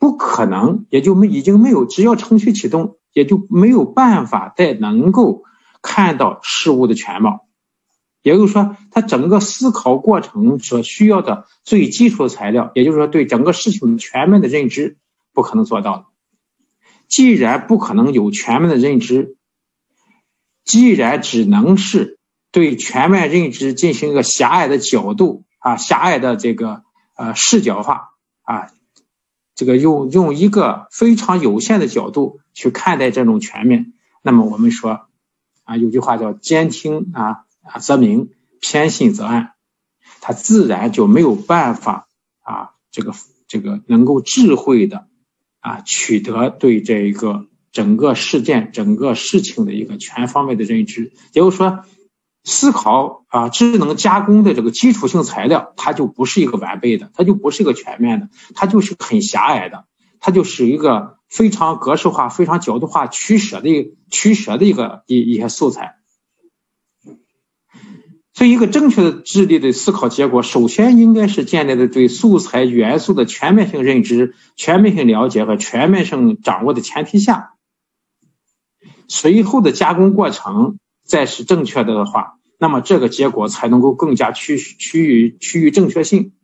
[0.00, 2.96] 不可能，也就没已经没有，只要程序启动。
[3.12, 5.42] 也就没有办法再能够
[5.82, 7.48] 看到事物的全貌，
[8.22, 14.96] 也就是说，他整个思考过程所需要的最基础的材料，也就是说，对整个事情全面的认知，
[15.34, 16.04] 不可能做到的。
[17.08, 19.36] 既然不可能有全面的认知，
[20.64, 22.20] 既然只能是
[22.52, 26.84] 对全面认知进行一个狭隘的角度啊，狭隘的这个
[27.16, 28.10] 呃视角化
[28.42, 28.70] 啊。
[29.60, 33.92] 这个用用一个非常有限的角度去看待这种全面，
[34.22, 35.02] 那么我们说，
[35.64, 39.52] 啊，有句话叫兼听啊啊则明，偏信则暗，
[40.22, 42.08] 他自然就没有办法
[42.42, 43.12] 啊，这个
[43.48, 45.08] 这个能够智慧的
[45.60, 51.84] 啊取得对这一个整个事件、整个事情的一个全方位的认知，也就是说。
[52.42, 59.84] 思考啊，智能加工的这个基础性材料，它就不是一个完备的，它就不是一个全面的，它就是很狭隘的，
[60.20, 65.96] 它就是一个非常格式化、非常角度化取舍的取舍的一个一一些素材。
[68.32, 77.52] 所以，一个正确的智力的思考结果，首先应该是建立在对素材元素的全面性认知、全面性了解和全面性掌握的前提下，
[79.08, 80.78] 随后的加工过程。
[81.10, 86.34] 再是正确的的话，那么这个结果才能够更加趋趋于趋于正确性。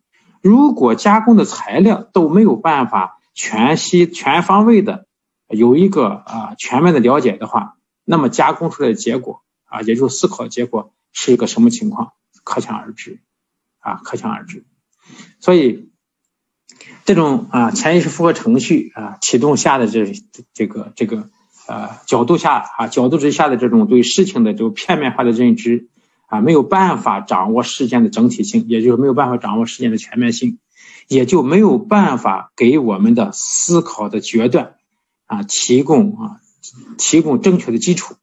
[0.43, 5.07] 如果加工的材料都没有办法全息全方位的
[5.49, 13.21] 有一个啊全面的了解的话，那么加工出来的结果啊，也就是思考结果是一个什么情况，可想而知
[13.79, 14.65] 啊，可想而知。
[15.39, 15.91] 所以
[17.05, 20.13] 这种啊潜意识复合程序啊启动下的这
[20.53, 21.31] 这个这个。
[21.67, 25.89] 呃，角度下啊，角度之下的这种对事情的这种片面化的认知
[26.27, 30.59] 啊，没有办法掌握事件的整体性，也就是没有办法掌握事件的全面性，
[31.09, 34.75] 也就没有办法给我们的思考的决断
[35.27, 36.41] 啊提供啊
[36.99, 38.15] 提供正确的基础。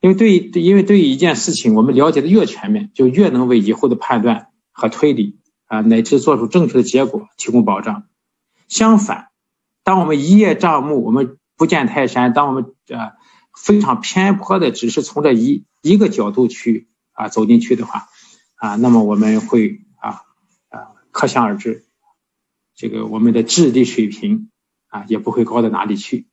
[0.00, 8.04] 因为对于因为对于一件事情，我们了解的越全面，就越能为以后的判断和推理啊乃至做出正确的结果提供保障。
[8.68, 9.28] 相反，
[9.82, 12.32] 当我们一叶障目，我们不见泰山。
[12.32, 13.12] 当我们呃
[13.54, 18.06] 非常偏颇的，只是从这一一个角度去啊走进去的话，
[18.54, 20.22] 啊，那么我们会啊
[20.70, 21.84] 啊可想而知，
[22.74, 24.50] 这个我们的智力水平
[24.86, 26.28] 啊也不会高到哪里去。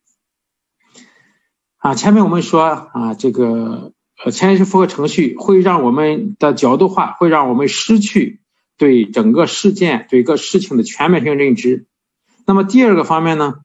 [1.77, 8.41] 啊，前面我们说啊，这个呃潜意识复合程序会让我们的角度化，会让我们失去
[8.77, 11.87] 对整个事件、对一个事情的全面性认知。
[12.45, 13.64] 那么第二个方面呢？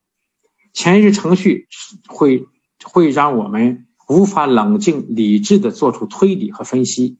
[0.73, 1.69] 潜意识程序
[2.07, 2.47] 会
[2.83, 7.19] 会让我们无法冷静理智的做出推理和分析，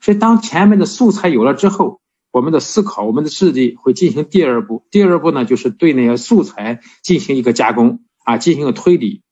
[0.00, 4.86] 所以当前面的素材有了之后，我们的思考、我们的智力会进行第二步。
[4.90, 9.22] 第二步呢，就是对那些素材进行一个加工啊，进行一个推理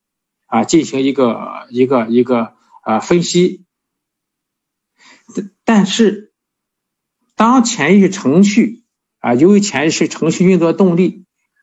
[0.47, 3.65] 啊，进行一个一个一个啊分析。
[5.65, 6.33] 但是，
[7.35, 8.85] 当潜意识程序
[9.19, 11.18] 啊，由于潜意识程序运作动力。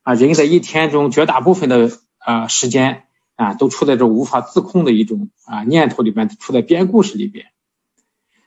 [0.05, 1.89] 啊，人在一天中绝大部分的
[2.19, 3.05] 啊时间
[3.35, 7.47] 啊，都处在这无法自控的一种啊念头里边，处在编故事里边。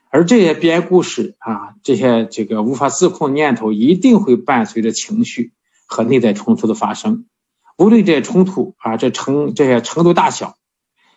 [0.09, 5.51] 而这些编故事啊，这些这个无法自控念头，一定会伴随着情绪
[5.85, 7.25] 和内在冲突的发生。
[7.77, 10.55] 无论这些冲突啊，这程这些程度大小，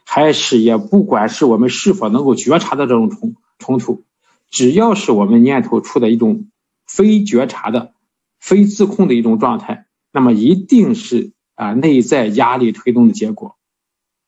[0.04, 4.02] 还是也不管是我们是否能够觉察到这种冲冲突，
[4.50, 6.48] 只要是我们念头处在一种
[6.84, 7.94] 非觉察的、
[8.40, 9.86] 非自控的一种状态。
[10.12, 13.56] 那么一定是啊内在压力推动的结果，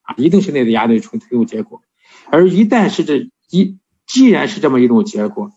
[0.03, 1.83] 啊一定是内在压力推推动结果，
[2.31, 5.53] 而一旦是这一既然是这么一种结果，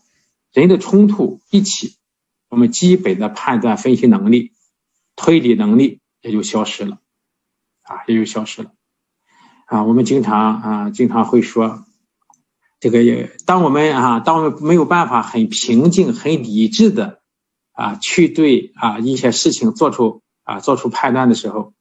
[0.52, 1.96] 人的冲突一起，
[2.48, 4.52] 我们基本的判断分析能力、
[5.16, 6.98] 推理能力也就消失了，
[7.82, 8.72] 啊也就消失了。
[9.66, 11.84] 啊，我们经常啊，经常会说，
[12.80, 17.20] 这个也当我们啊，当没有办法很平静、很理智的
[17.78, 21.74] 啊，去对啊一些事情做出啊做出判断的时候，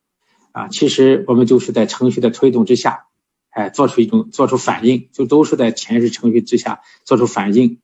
[0.52, 3.06] 啊，其实我们就是在程序的推动之下，
[3.50, 7.82] 哎，做出一种做出反应，就都是在潜意识程序之下做出反应，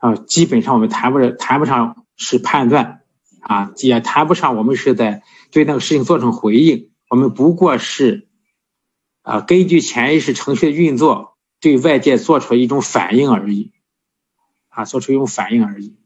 [0.00, 3.00] 啊，基本上我们谈不上谈不上是判断，
[3.40, 8.28] 啊，也谈不上我们是在对那个事情做成回应，我们不过是。
[9.22, 13.72] 啊，根据潜意识程序的运作，对外界做出一种反应而已，
[14.68, 15.96] 啊，做出一种反应而已，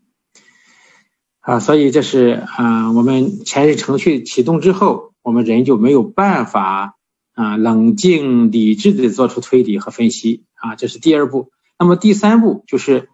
[1.41, 6.97] 啊，所以这是啊，我们潜意识程序启动之后，我们人就没有办法
[7.35, 11.51] 啊，冷静理智的做出推理和分析，啊，这是第二步。
[11.79, 13.09] 那么第三步就是，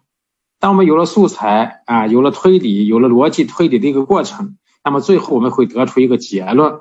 [0.59, 6.79] 当我们有了素材啊，有了推理，有了逻辑推理的一个过程，那么最后我们会得出一个结论，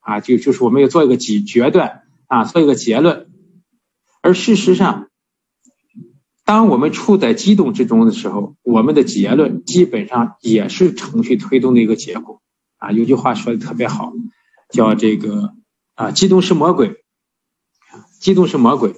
[0.00, 2.02] 啊，就就是我们要做一个决决断。
[2.26, 3.28] 啊，做一个结论。
[4.22, 5.08] 而事实上，
[6.44, 12.42] 当我们处在激动之中的时候，我们的结论基本上也是程序推动的一个结果。
[12.76, 14.12] 啊，有句话说的特别好，
[14.70, 15.54] 叫这个
[15.94, 17.04] 啊，激动是魔鬼，
[18.20, 18.94] 激动是魔鬼。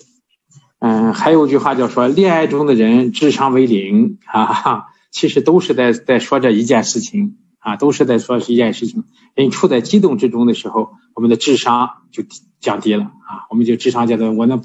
[0.78, 9.04] 嗯，还有一句话叫说，恋爱中的人智商为零啊，其实都是在在说这一件事情啊，都是在说一件事情。
[9.34, 12.24] 人处在激动之中的时候，我们的智商就。
[12.58, 14.60] 降低了啊，我们就智商阶段，我的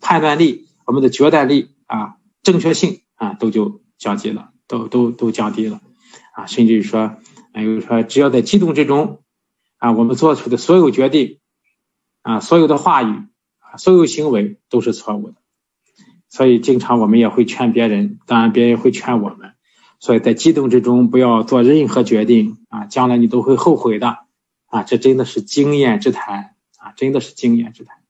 [0.00, 5.80] 判断力、我们的决断力啊、正确性啊，都就降低了，都都都降低了
[6.34, 7.16] 啊，甚至于说，
[7.52, 9.22] 比如说，只要在激动之中
[9.78, 11.40] 啊，我们做出的所有决定
[12.22, 13.24] 啊、所有的话语
[13.58, 15.34] 啊、所有行为都是错误的，
[16.28, 19.54] 所以经常我们也会劝别人，当然别人会劝我们，
[19.98, 24.18] 所以在激动之中不要做任何决定啊，将来你都会后悔的
[24.66, 26.52] 啊，这真的是经验之谈。
[26.84, 28.03] 啊，真的是经验之谈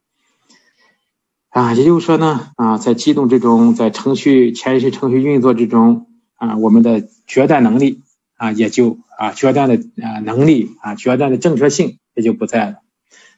[1.55, 1.73] 啊！
[1.73, 8.01] 也就是说呢，啊，在激动之中，在程序潜意识程序运作之中啊，我们的决断能力
[8.37, 12.79] 啊，也就啊，决断的啊能力啊，决断的正确性也就不在了。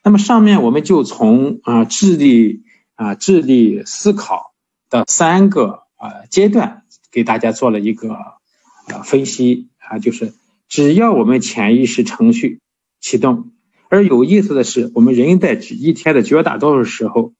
[0.03, 2.63] 那么上面我们就从啊智力
[2.95, 4.55] 啊智力思考
[4.89, 10.33] 的三个啊阶段给大家做了一个啊分析啊，就是
[10.71, 12.61] 只要我们潜意识程序
[12.99, 13.51] 启动。
[13.91, 17.35] 而有意思的是，我们人在一天的绝大多数时候，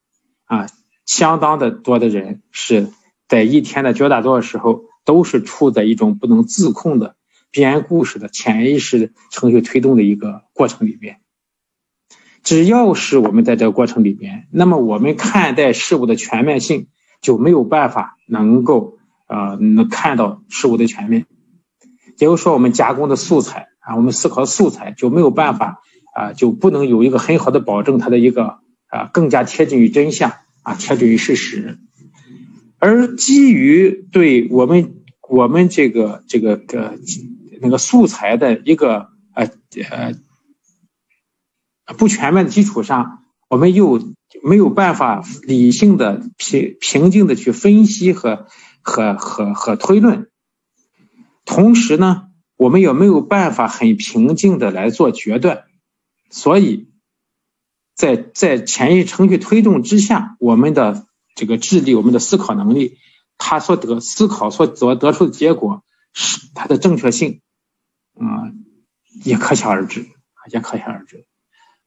[0.47, 0.67] 啊，
[1.05, 2.89] 相当的多的人是
[3.29, 7.17] 在一天的绝大多数时候都是处在一种不能自控的
[7.51, 11.21] 编故事的潜意识程序推动的一个过程里边。
[12.43, 16.89] 只要是我们在这个过程里边，那么我们看待事物的全面性
[17.21, 21.27] 就没有办法能够呃能看到事物的全面。
[22.19, 25.83] 也就是说，我们加工的素材啊，我们思考的素材就没有办法。
[26.15, 28.61] 啊，就不能有一个很好的保证，它的一个
[28.97, 30.33] 啊更加贴近于真相
[30.63, 31.79] 啊，贴近于事实。
[32.79, 34.97] 而基于对我们
[35.29, 36.99] 我们这个这个个
[37.61, 39.51] 那个素材的一个呃
[41.87, 44.03] 呃不全面的基础上，我们又
[44.43, 48.47] 没有办法理性的平平静的去分析和
[48.83, 50.29] 和和和推论。
[51.45, 52.25] 同时呢，
[52.57, 55.65] 我们也没有办法很平静的来做决断。
[56.29, 56.86] 所以，
[57.97, 62.99] 在在潜意识程序推动之下，我们的这个智力、我们的思考能力，
[63.39, 65.83] 他所得思考所得得出的结果
[66.13, 67.41] 是它的正确性，
[68.15, 68.53] 啊，
[69.25, 70.07] 也可想而知，
[70.53, 71.27] 也可想而知。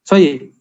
[0.03, 0.53] 所以，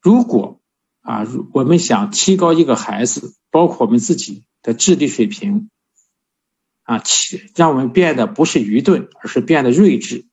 [0.00, 0.60] 如果
[1.00, 5.70] 啊，我们想提高一个孩子，包括我们自己的智力水平，
[6.82, 10.26] 啊，提让我们变得不是愚钝，而是变得睿智。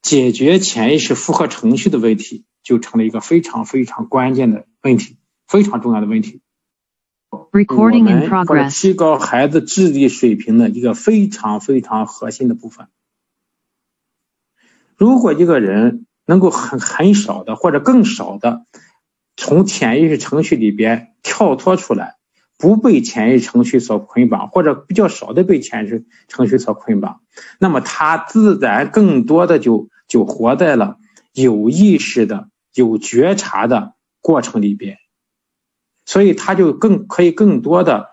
[0.00, 6.40] 解决潜意识负荷程序的问题，就成了一个非常非常关键的问题，非常重要的问题。
[7.52, 8.82] Recording in progress。
[8.82, 12.88] 提高孩子智力水平的一个非常非常核心的部分。
[14.96, 18.66] 如果一个人能够很很少的或者更少的
[19.36, 22.16] 从潜意识程序里边跳脱出来。
[22.56, 27.20] 不被潜意识程序所捆绑，或者比较少的被潜意识程序所捆绑，
[27.58, 30.96] 那么他自然更多的就就活在了
[31.32, 34.98] 有意识的、有觉察的过程里边，
[36.04, 38.10] 所以他就更可以更多的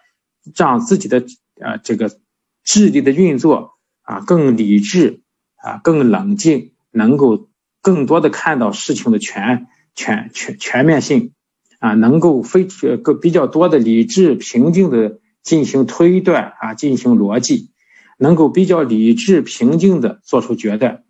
[0.55, 1.26] 让自己的
[1.59, 2.18] 呃这个
[2.64, 5.22] 智力的运作啊更理智
[5.57, 7.49] 啊更冷静，能够
[7.82, 11.34] 更多的看到事情的全全全全面性。
[11.80, 12.66] 啊，能够非
[12.97, 17.72] 个比较多的理智平静的进行推断啊，进行逻辑，
[18.20, 21.03] 能够比较理智平静的做出决断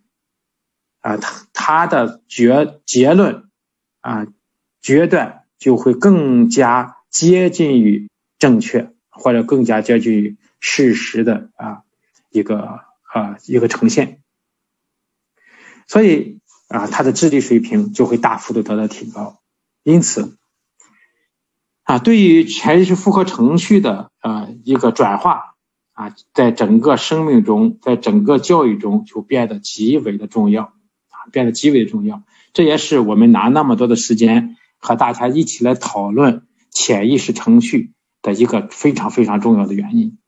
[1.02, 3.50] 啊，他他的决结论
[4.00, 4.26] 啊，
[4.80, 11.82] 决断就会更加接近于正确，或者更加接近于事实的啊
[12.30, 12.58] 一个
[13.12, 14.22] 啊一个呈现。
[15.86, 19.40] 所以啊，他的智力水平就会大幅度得到提高。
[19.82, 20.38] 因此，
[21.82, 25.56] 啊，对于潜意识复合程序的啊一个转化
[25.92, 30.72] 啊，在整个生命中，在整个教育中就变得极为的重要，
[31.30, 32.22] 变得极为重要。
[32.52, 40.18] 这也是我们拿那么多的时间和大家一起来讨论潜意识程序的一个非常非常重要的原因。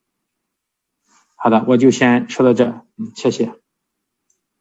[1.36, 2.66] 好的，我就先说到这，
[2.96, 3.52] 嗯，谢谢。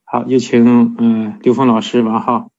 [0.04, 2.52] 好，有请嗯刘峰老师、王浩。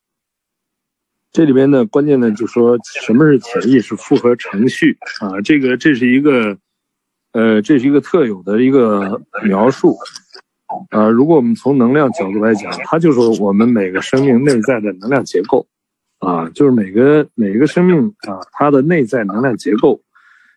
[1.30, 5.40] 这里边呢，关键呢，就说什么是潜意识复合程序啊？
[5.42, 6.58] 这个这是一个，
[7.32, 9.98] 呃，这是一个特有的一个描述。
[10.90, 15.66] 啊，如果我们从能量角度来讲，它就是我们每个生命内在的能量结构。
[16.20, 20.00] 啊，就是每个每个生命啊，它的内在能量结构，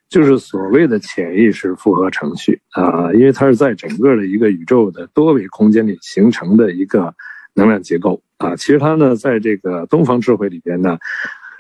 [0.08, 7.14] 就是所谓的潜意识复合程序啊，因为它是在整个的一个宇宙的多维空间里形成的一个
[7.54, 8.56] 能量结构啊。
[8.56, 10.98] 其实它呢，在这个东方智慧里边呢，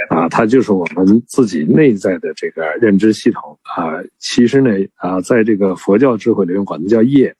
[0.09, 3.99] 啊，它就是我们自己内在的这个认知系统啊。
[4.19, 7.35] 其实呢，啊，在这个佛教智慧里面管它叫业，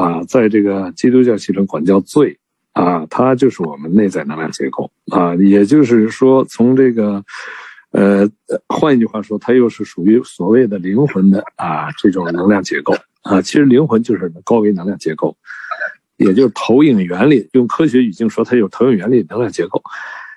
[0.00, 2.38] 啊，在这个基督教系统管叫罪。
[2.76, 7.24] 啊，它就是我们内在能量结构啊，也就是说，从这个，
[7.92, 8.28] 呃，
[8.68, 13.40] 换一句话说，它又是属于所谓的灵魂的啊这种能量结构啊。
[13.40, 15.34] 其实灵魂就是高维能量结构，
[16.18, 17.48] 也就是投影原理。
[17.52, 19.82] 用科学语境说，它有投影原理能量结构。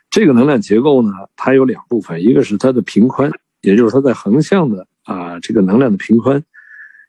[0.10, 3.30] 这个能量结构呢，它有两部分，一个是它的平宽，
[3.60, 6.42] 也就是它在横向的啊这个能量的平宽。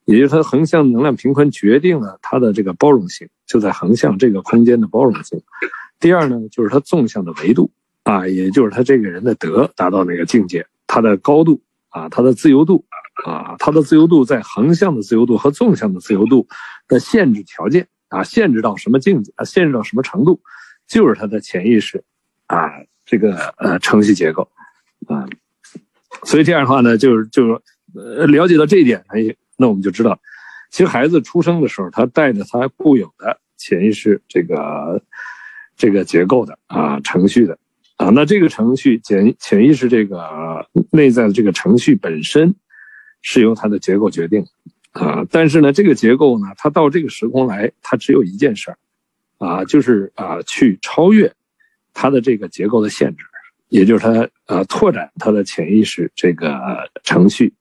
[0.07, 5.41] 也就是它横向能量平宽决定了它的这个包容性，就在横向这个空间的包容性。
[6.01, 7.71] 第二呢，就是它纵向的维度
[8.03, 12.85] 啊，也就是他这个人的德达到那个境界，他的高度啊，他的自由度
[13.27, 16.49] 啊，他的自由度在横向的自由度和纵向的自由度
[16.89, 20.41] 的限制条件啊，限制到什么境界啊，限制到什么程度，
[20.89, 22.03] 就是他的潜意识
[22.47, 22.71] 啊，
[23.05, 24.51] 这个呃程序结构
[25.07, 25.29] 啊。
[26.25, 27.61] 所以这样的话呢，就是就是
[27.95, 29.37] 呃了解到这一点，哎。
[29.61, 30.19] 那我们就知道，
[30.71, 35.03] 其实孩子出生的时候，他带着他固有的潜意识这个
[35.77, 37.59] 这个结构的啊程序的。
[37.97, 42.55] 啊，那这个程序潜潜意识这个内在的这个程序本身
[43.21, 44.47] 是由它的结构决定
[44.93, 48.79] 啊，但是呢，这个结构呢，它到这个时空来，它只有一件事儿。
[49.37, 51.35] 啊，就是啊去超越
[51.93, 53.25] 它的这个结构的限制，
[53.69, 56.59] 也就是它呃拓展它的潜意识这个
[57.05, 57.53] 程序。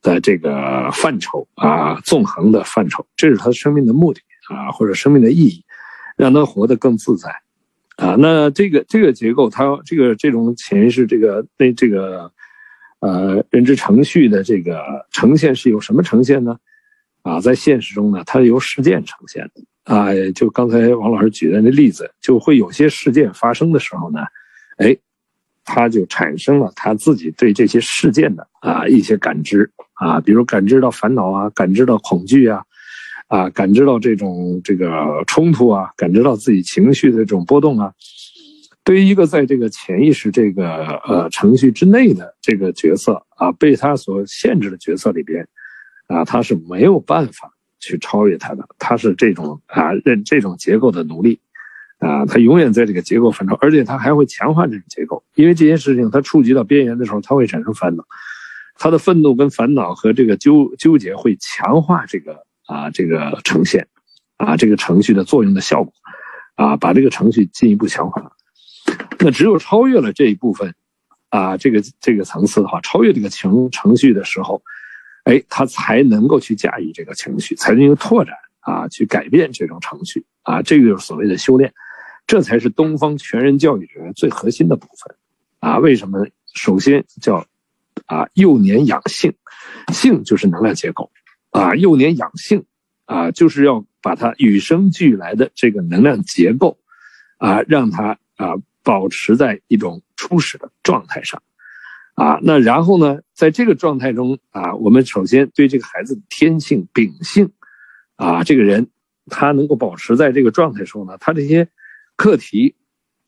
[0.00, 5.64] 的这个范畴啊，纵横的范畴，这是他生命的目的啊，或者生命的意义，
[6.16, 7.30] 让他活得更自在
[7.96, 8.14] 啊。
[8.18, 12.30] 那这个这个结构，它这个这种潜意识这个那这个
[13.00, 16.56] 呃认知程序的这个呈现是由什么呈现呢？
[17.22, 20.08] 啊，在现实中呢，它是由事件呈现的啊。
[20.34, 24.20] 就刚才王老师举的那例子，就会有些事件发生的时候呢，
[24.76, 24.96] 哎。
[25.68, 32.62] 他就产生了他自己对这些事件的啊一些感知啊，比如感知到烦恼啊，感知到恐惧啊，
[33.26, 37.92] 啊，感知到这种这个冲突啊，感知到自己情绪的这种波动啊。
[38.82, 45.46] 对于一个在这个潜意识这个呃程序之内的这个角色啊，被他所限制的角色里边
[46.06, 51.38] 啊，他是没有办法去超越他的，他是这种啊认这种结构的奴隶。
[51.98, 58.04] 啊，他永远在这个结构范畴，而且他还会强化这种结构，因为这些事情他触及到边缘的时候，他会产生烦恼，
[58.76, 63.88] 他的愤怒跟烦恼和这个纠纠结会强化这个啊这个呈现，
[64.36, 65.92] 啊这个程序的作用的效果，
[66.54, 68.30] 啊把这个程序进一步强化。
[69.18, 70.76] 那只有超越了这一部分，
[71.30, 74.62] 啊这个这个层次的话，超越这个程程序的时候，
[75.24, 81.74] 哎，他才能够去驾驭这个情绪，才能够拓展啊去改变这种程序啊，这个就是所谓的修炼。
[82.28, 85.16] 这才是东方全人教育里面最核心的部分，
[85.60, 86.26] 啊，为什么？
[86.54, 87.46] 首先叫，
[88.04, 89.32] 啊，幼年养性，
[89.94, 91.10] 性就是能量结构，
[91.50, 92.66] 啊，幼年养性，
[93.06, 96.78] 啊，就是要把它与生俱来的这个能量结构，
[97.38, 101.42] 啊，让它啊保持在一种初始的状态上，
[102.14, 107.50] 啊，那然后呢，在这个状态中，啊，我们首先对这个孩子的天性秉性，
[108.16, 108.86] 啊，这个人
[109.30, 111.66] 他能够保持在这个状态时候呢，他这些。
[112.18, 112.74] 课题，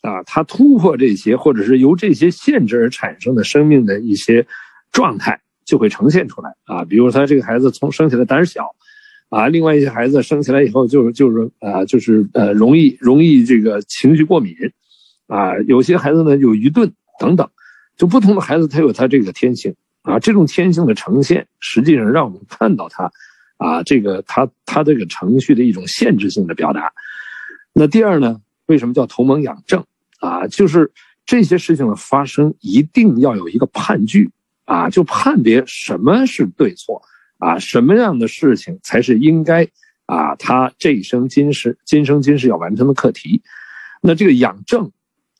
[0.03, 4.45] 啊，他突破这些，或者是由这些限制而产生的生命的一些
[4.91, 6.85] 状态，就会呈现出来啊。
[6.85, 8.75] 比如他这个孩子从生起来胆小，
[9.29, 14.55] 啊，另外一些孩子生起来以后就就是啊，就是呃，容易容易这个情绪过敏，
[15.29, 17.49] 啊，有些孩子呢有愚钝等等，
[17.97, 23.13] 就不同的孩子他有他这个天性啊，这种天性的呈现，实际上让我们看到他
[23.57, 26.93] 啊，这个他他这个程序的一种限制性的表达。
[27.73, 28.41] 那第二呢，
[28.71, 29.85] 为什么叫同盟养正
[30.21, 30.47] 啊？
[30.47, 30.93] 就是
[31.27, 34.31] 这些事情的发生一定要有一个判据
[34.65, 37.03] 啊，就判别什么是对错
[37.39, 39.67] 啊，什么样的事情才是应该
[40.07, 43.43] 啊，他这一生今世今生今世要完成的课题。
[44.01, 44.93] 那这个养正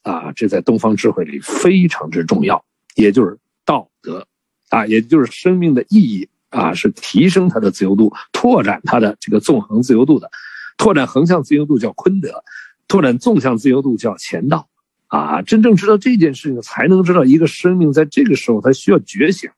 [0.03, 2.65] 啊，这在东方智慧里非常之重要，
[2.97, 4.27] 也就是道德
[4.71, 10.29] 啊，也就是生命的意义啊，是提升它的自由度，拓展它的这个纵横自由度的。
[10.77, 12.43] 拓展横向自由度叫坤德，
[12.91, 14.69] 拓展纵向自由度叫前道，
[15.07, 19.49] 啊，真正知道这件事情，才能知道一个生命在这个时候他需要觉醒，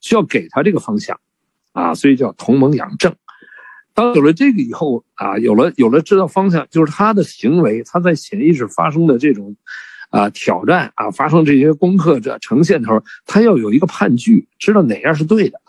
[0.00, 1.20] 需要给他这个方向，
[1.70, 3.14] 啊，所以叫同盟养正。
[3.94, 9.54] 当有了这个以后，啊，有了有了知道方向，就是他的行为，他在潜意识发生的这种，
[10.10, 15.60] 啊，挑战啊，发生这些功课这呈现的时候，他要有一个判据，知道哪样是对的，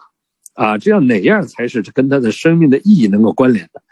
[0.56, 3.84] 啊，这样哪样才是跟他的生命的意义能够关联的。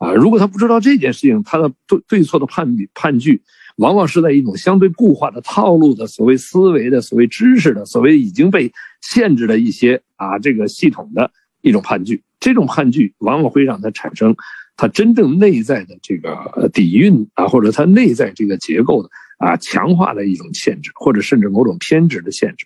[0.00, 3.42] 啊，如果他不知道这件事情，他的对对错的判判据，
[3.76, 8.72] 往往是在一种相对固化的套路的所谓思维的所谓知识的所谓已经被
[9.02, 11.30] 限制的一些啊这个系统的
[11.60, 14.34] 一种判据，这种判据往往会让他产生
[14.74, 22.64] 他真正内在的这个底蕴啊，或者他内在这个结构的啊强化的一种限制，或者甚至某种偏执的限制，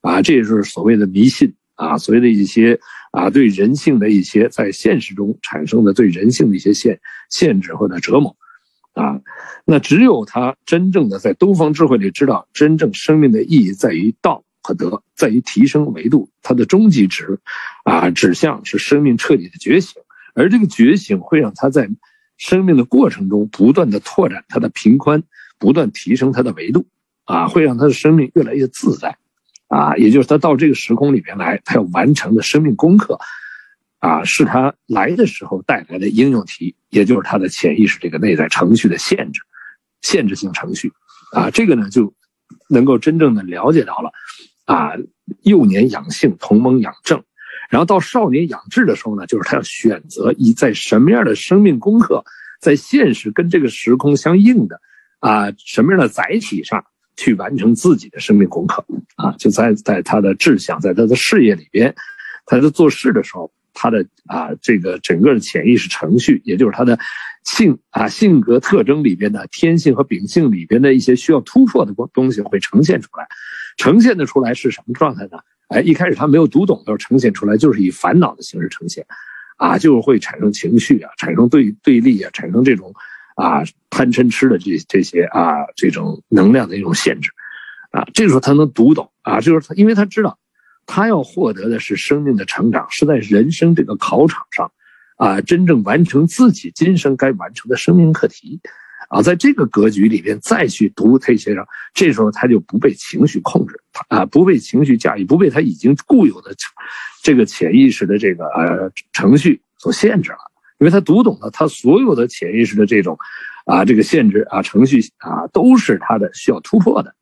[0.00, 2.78] 啊，这也是所谓的迷信啊，所谓的一些。
[3.12, 8.34] 啊，对人性的一些在现实中产生的对人性的一些限限制或者折磨，
[8.94, 9.20] 啊，
[9.66, 17.38] 那只有他真正的在东方智慧里知道，真正生命的意义在于道和德，在于提升维度，它的终极值，
[17.84, 20.00] 啊，指向是生命彻底的觉醒，
[20.34, 21.90] 而这个觉醒会让他在
[22.38, 25.22] 生命的过程中不断的拓展他的平宽，
[25.58, 26.86] 不断提升他的维度，
[27.24, 29.18] 啊，会让他的生命越来越自在。
[29.72, 33.18] 啊，也就是他到这个时空里面来，他要完成的生命功课，
[34.00, 39.40] 啊，是他来的时候带来的应用题，也就是他的潜意识这个内在程序的限制，
[40.02, 40.92] 限制性程序，
[41.32, 42.12] 啊，这个呢就
[42.68, 44.12] 能够真正的了解到了，
[44.66, 44.92] 啊，
[45.42, 47.24] 幼年养性，同盟养正，
[47.70, 52.22] 然后到少年养志的时候呢，就是他要选择一在什么样的生命功课，
[52.60, 54.82] 在现实跟这个时空相应的，
[55.20, 56.84] 啊，什么样的载体上。
[57.16, 58.84] 去完成自己的生命功课
[59.16, 59.32] 啊！
[59.38, 61.94] 就在在他的志向，在他的事业里边，
[62.46, 66.98] 他在做事的时候，他的啊这个整个的潜意识程序，也就是他的
[67.44, 73.26] 性啊性格特征里边的天性和秉性里边的一些需要突破的东东西会呈现出来。
[73.76, 75.38] 呈现的出来是什么状态呢？
[75.68, 79.06] 哎，一开始他没有读懂的时候，呈现出来就是以烦恼的形式呈现，
[79.56, 82.94] 啊，就会产生情绪啊，产生对对立啊，产生这种。
[83.42, 87.28] 啊，贪嗔痴的这这些啊，这种能量的一种限制，
[87.90, 90.38] 啊，这时候他能读懂啊，就是他，因为他知道，
[90.86, 94.70] 他要获得的是生命的成长，是在人生这个考场上，
[95.16, 98.60] 啊，真正完成自己今生该完成的生命课题，
[99.08, 103.74] 啊，在这个格局里边再去读这些上，这时候他就不被情绪控制，
[104.06, 106.54] 啊，不被情绪驾驭，不被他已经固有的
[107.24, 110.51] 这个潜意识的这个呃程序所限制了。
[110.82, 113.16] 因为他读懂了，他所有的潜意识的这种，
[113.66, 117.14] 啊，这个限制啊，程序啊，都是他的需要突破的，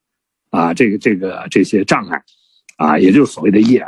[0.49, 2.25] 啊，这个这个这些障碍，
[2.79, 3.87] 啊，也就是所谓的业。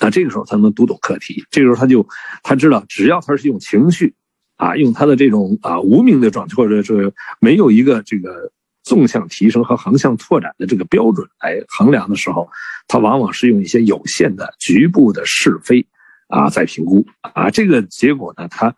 [0.00, 2.08] 那这个时候他能读懂课题，这个时候他就
[2.42, 4.14] 他知道，只要他是用情绪，
[4.56, 8.50] 啊，用他的这种啊无名的状态，或者是没有一个这个
[8.82, 12.48] 纵向提升和横向拓展的这个标准来衡量的时候，
[12.86, 15.86] 他往往是用一些有限的局部的是非。
[16.28, 17.04] 啊，在评估。
[17.20, 18.74] 啊，这个结果呢，它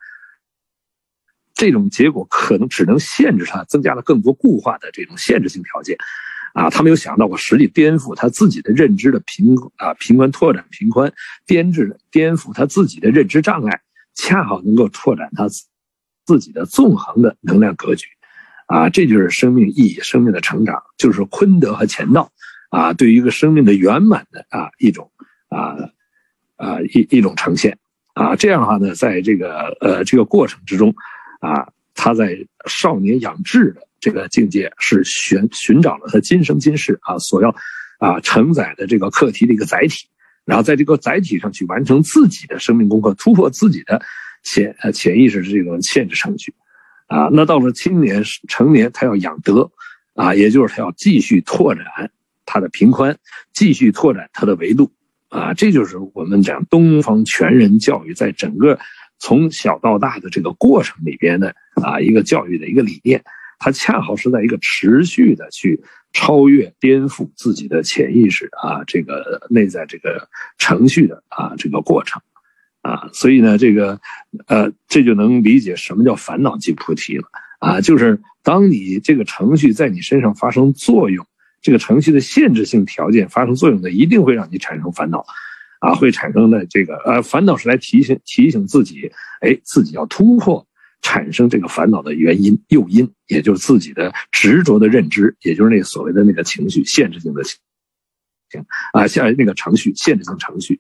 [1.55, 5.99] 这种结果可能只能限制它，增加了更多固化的这种限制性条件，
[6.55, 11.13] 啊，他没有想到我实际颠覆他自己的认知的平啊平宽拓展平宽
[11.45, 13.83] 颠制颠覆他自己的认知障碍，
[14.15, 15.47] 恰好能够拓展他
[16.25, 18.07] 自己的纵横的能量格局，
[18.67, 22.33] 啊，这就是生命意义、生命的成长，就是坤德和乾道，
[22.71, 25.13] 啊，对于一个生命的圆满的啊一种
[25.49, 25.77] 啊。
[26.61, 27.79] 啊，一一种呈现，
[28.13, 30.95] 啊，这样的话呢，在这个呃这个过程之中，
[31.41, 32.37] 啊，他在
[32.67, 37.49] 少年养志的这个境界是寻寻找了他今生今世啊所要
[37.99, 40.07] 啊承载的这个课题的一个载体，
[40.45, 44.03] 然后在这个载体上去完成自己的生命功课，突破自己的
[44.43, 46.53] 潜潜意识的这种限制程序，
[47.07, 49.71] 啊，那到了青年成年，他要养德，
[50.15, 51.87] 啊，也就是他要继续拓展
[52.45, 53.17] 他的平宽，
[53.55, 54.93] 继续拓展他的维度。
[55.31, 58.79] 啊，这就是我们讲东方全人教育在整个
[59.19, 63.25] 从小到大的这个过程里边的啊一个教育的一个理念，
[63.59, 65.81] 它恰好是在一个持续的去
[66.13, 70.29] 超越、颠覆自己的潜意识啊，这个内在这个
[70.59, 72.21] 程序的啊这个过程。
[72.83, 74.01] 啊，所以呢，这个
[74.47, 77.25] 呃，这就能理解什么叫烦恼即菩提了。
[77.59, 81.27] 啊，就是当你这个程序在你身上发生作用，
[81.61, 85.25] 这个程序的限制性条件发生作用的，一定会让你产生烦恼
[85.81, 90.67] 啊，会产生的这个呃烦恼是来提醒提醒自己，哎，自己要突破。
[91.03, 97.57] 产生这个烦恼的原因诱因，也就是自己的执着的认知，也就是那所谓的那个情绪限制性的情
[98.93, 100.79] 啊，像那个程序限制性程序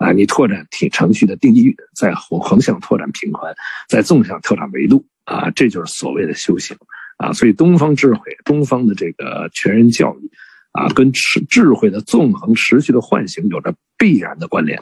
[0.00, 3.54] 啊，你拓展程程序的定义，在横横向拓展平宽，
[3.88, 6.76] 在纵向拓展维度啊，这就是所谓的修行
[7.20, 7.32] 啊。
[7.32, 10.30] 所以东方智慧，东方的这个全人教育
[10.72, 14.80] 啊，跟智智慧的纵横持续的唤醒有着必然的关联。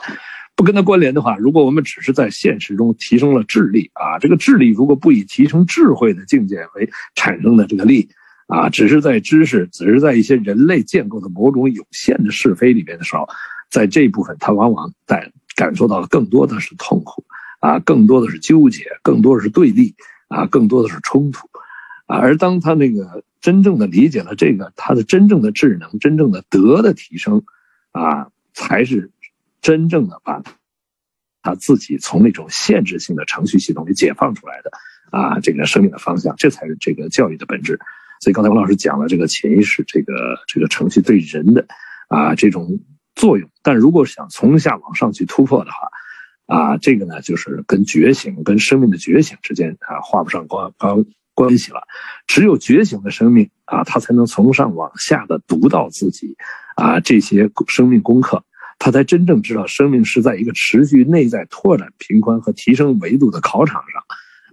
[0.57, 8.09] 不跟它关联的话，如果我们只是在现实中提升了智力啊，这个智力如果不以提升智慧的境界为产生的这个力
[8.49, 13.29] 啊，只是在知识，只是在一些人类建构的某种有限的是非里面的时候，
[13.71, 17.25] 在这一部分，他往往在感受到的更多的是痛苦
[17.61, 19.95] 啊，更多的是纠结，更多的是对立
[20.27, 21.47] 啊，更多的是冲突。
[22.17, 27.45] 而当他那个真正的理解了这个，他的真正的智能，真正的德的提升
[27.93, 29.11] 啊，才是。
[29.61, 30.41] 真正的把
[31.43, 34.71] 他自己从那种限制性的程序系统里解放出来的
[35.11, 37.79] 啊，这个生命的方向，这才是这个教育的本质。
[38.21, 40.15] 所以刚才王老师讲了这个潜意识，这个
[40.47, 41.67] 这个程序对人的
[42.07, 42.79] 啊这种
[43.17, 43.51] 作用。
[43.61, 45.89] 但如果想从下往上去突破的话，
[46.47, 51.05] 啊，这个呢就是跟觉醒、跟生命的觉醒之间啊画不上关高
[51.39, 51.83] 关系了。
[52.27, 56.37] 只有觉醒的生命啊，他才能从上往下的读到自己
[56.75, 58.43] 啊这些生命功课。
[58.81, 64.03] 他才真正知道，生命是在一个持续内在拓展平宽和提升维度的考场上，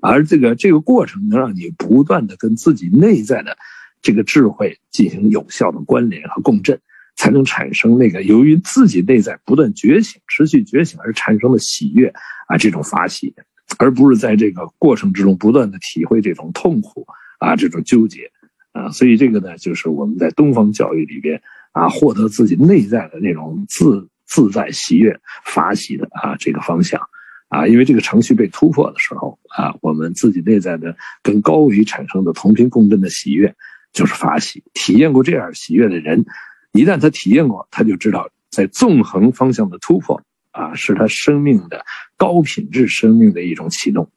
[0.02, 3.58] 而这个这个过程能让你不断的跟自己内在的
[4.02, 6.80] 这个智慧进行有效的关联和共振，
[7.16, 12.12] 才能产生那个由于自己内在不断觉醒、持续觉醒而产生的喜悦
[12.48, 13.36] 啊，这种法喜，
[13.78, 17.08] 而不是在这个过程之中不断的体会这种痛苦
[17.40, 18.32] 啊，这种纠结
[18.72, 24.10] 啊，所以这个呢，就是我们在东方教育里边啊，获得自己内在的那种自。
[24.28, 27.00] 自在喜悦法喜的啊这个方向，
[27.48, 33.54] 啊，因为这个程序被突破的时候啊，我们自己内在的跟高维产生的同频共振的喜悦
[33.94, 34.64] 就是法喜。
[34.74, 36.26] 体验过这样喜悦的人，
[36.72, 40.24] 一旦他体验过，他就知道在纵横方向的突破
[40.56, 41.86] 啊，是他生命的
[42.16, 44.10] 高品质生命的一种启动。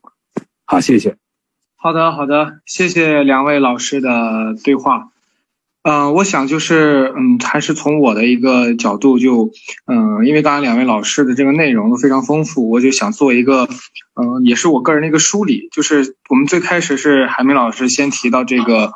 [0.64, 1.16] 好，谢谢。
[1.74, 5.08] 好的，好的，谢谢两位老师的对话。
[5.82, 9.50] 嗯，我想就是，嗯，还是从我的一个角度，就，
[9.86, 13.68] 嗯，因为刚才两位老师的这个内容都非常丰富，我就想做一个，
[14.14, 15.68] 嗯，也是我个人的一个梳理。
[15.72, 18.92] 就是我们最开始是海明老师先提到这个，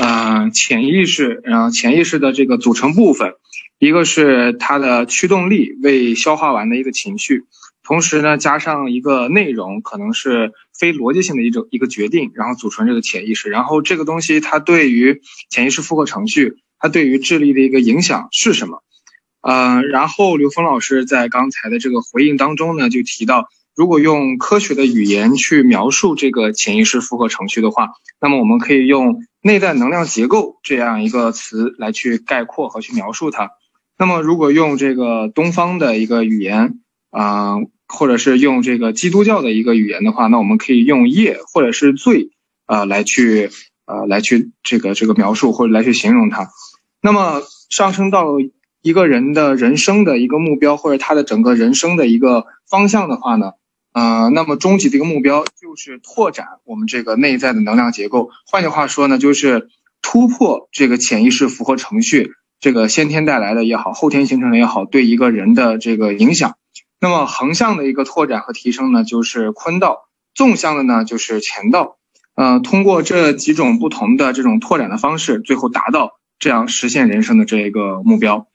[0.00, 3.34] 呃，潜意识，然后潜意识的这个组成部分，
[3.78, 7.44] 一个是它的驱动力，未消化完的一个情绪。
[7.84, 13.50] 同时呢，加上一个内容，可能是非逻辑性的一种一个决定，然后组成这个潜意识。
[13.50, 15.20] 然后这个东西它对于
[15.50, 18.82] 潜意识复合程序，它对于智力的一个影响是什么？
[19.42, 33.50] 呃，然后刘峰老师在刚才的这个回应当中呢，就提到，如果用科学的语言去描述这个潜意识复合程序的话，那么我们可以用内在能量结构这样一个词来去概括和去描述它。
[33.98, 37.56] 那么如果用这个东方的一个语言啊。
[37.86, 42.30] 或者是用这个基督教的一个语言的话，那我们可以用业或者是罪
[42.64, 43.50] 啊来去
[43.84, 46.48] 呃来去这个这个描述或者来去形容它。
[47.02, 48.38] 那么上升到
[48.80, 53.52] 一个人的人生的一个目标或者他的整个人生的一个方向的话呢，
[53.94, 58.30] 呃，那么终极的一个目标就是拓展我们这个内在的能量结构。
[58.44, 59.68] 换句话说呢，就是
[60.02, 66.56] 突破这个潜意识符合程序，这个先天带来的也好，后天形成的也好，对一个人的这个影响。
[67.00, 71.96] 那么横向的一个拓展和提升呢，就是坤道；纵向的呢，就是乾道。
[72.34, 78.48] 呃，通过这几种不同的这种拓展的方式，最后达到这样实现人生的这一个目标。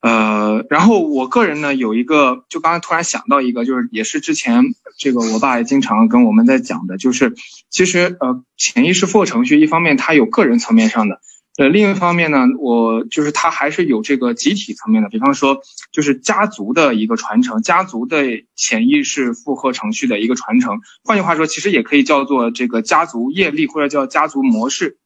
[0.00, 4.64] 呃，然后我个人呢，有一个，就刚才突然想到一个，就是也是之前
[4.96, 7.34] 这个我爸也经常跟我们在讲的，就是
[7.68, 11.20] 其实呃，潜意识复合程序，一方面它有个人层面上的。
[11.56, 20.78] 呃，另一方面呢，我就是它还是有这个集体层面的，比方说就是家族的一个传承，家族的潜意识复合程序的一个传承。
[21.02, 24.98] 换句话说，其实也可以叫做这个家族业力或者叫家族模式。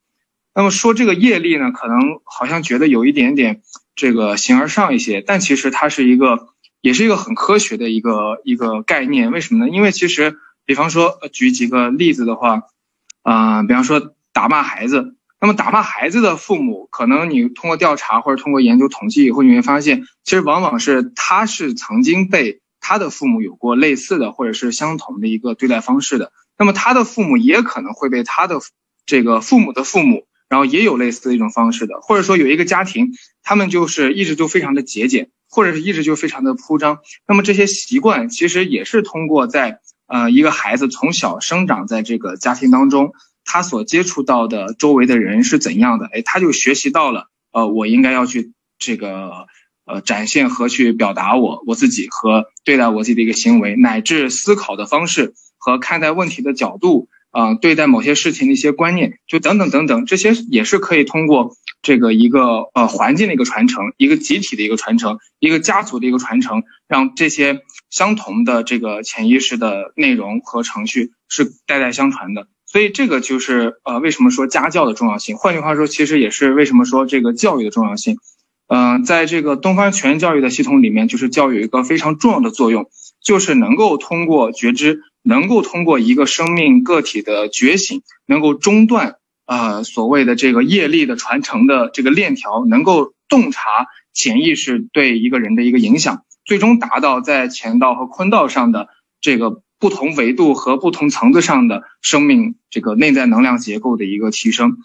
[0.54, 3.62] 那么说这个业力呢，可能好像觉得有一点点
[3.94, 6.48] 这个形而上一些，但其实它是一个，
[6.80, 9.30] 也是一个很科学的一个一个概念。
[9.30, 9.72] 为什么呢？
[9.72, 12.62] 因为其实，比方说举几个例子的话，
[13.22, 15.16] 啊，比方说打骂孩子。
[15.40, 26.30] 那么打骂孩子的父母，可能你通过调查或者通过研究统计以后，你会发现，其实往往是他是曾经被他的父母有过类似的或者是相同的一个对待方式的。
[26.56, 28.60] 那么他的父母也可能会被他的
[29.04, 33.08] 这个父母的父母，然后也有类似的一种方式的，或者说有一个家庭，
[33.42, 36.98] 他们就是一直就非常的节俭，或者是一直就非常的铺张。
[37.26, 43.12] 那么这些习惯其实也是通过在呃一个孩子从小生长在这个家庭当中。
[43.44, 46.06] 他所接触到的周围的人是怎样的？
[46.12, 49.46] 哎，他就学习到了，呃，我应该要去这个
[49.84, 72.46] 呃展现和去表达我我自己和对待我自己的一个行为，乃至思考的方式和看待问题的角度，啊，对待某些事情的一些观念，就等等等等，这些也是可以通过这个一个呃环境的一个传承，一个集体的一个传承，一个家族的一个传承，让这些相同的这个潜意识的内容和程序是代代相传的。
[72.66, 75.36] 所以这个就是呃，为什么说家教的重要性？
[75.36, 78.16] 换句话说，其实也是为什么说这个教育的重要性。
[78.66, 82.86] 嗯，在这个东方全教育的系统里面，就是教育有一个非常重要的作用，
[83.22, 89.16] 就是能够通过觉知，能够通过一个生命个体的觉醒，能够中断
[89.46, 98.88] 啊所谓的这个业力的传承的这个链条，能够洞察潜意识对一个人的一个影响，最终达到在前道和坤道上的
[99.20, 99.62] 这个。
[99.82, 104.76] 不同维度和不同层次上的生命这个内在能量结构的一个提升，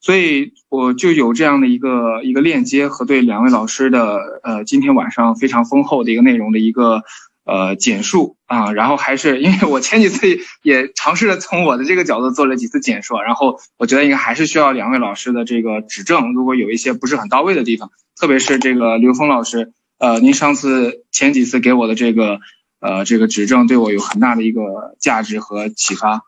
[0.00, 7.02] 所以我就有这样的一个一个链接和对两位老师的呃今天晚上非常丰厚的一个内容的一个
[7.44, 10.26] 呃简述啊，然后还是因为我前几次
[10.62, 22.40] 也尝试着从我的这个角度做了几次简述，然后我觉得应该还是需要两位老师的这个指正，如果有一些不是很到位的地方，特别是这个刘峰老师，呃，您上次前几次给我的这个。
[22.80, 26.20] 呃，这个指正对我有很大的一个价值和启发，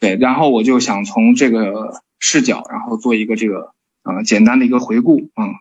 [0.00, 5.56] 对，然后我就想从这个视角，然后做一个这个呃简单的一个回顾，嗯，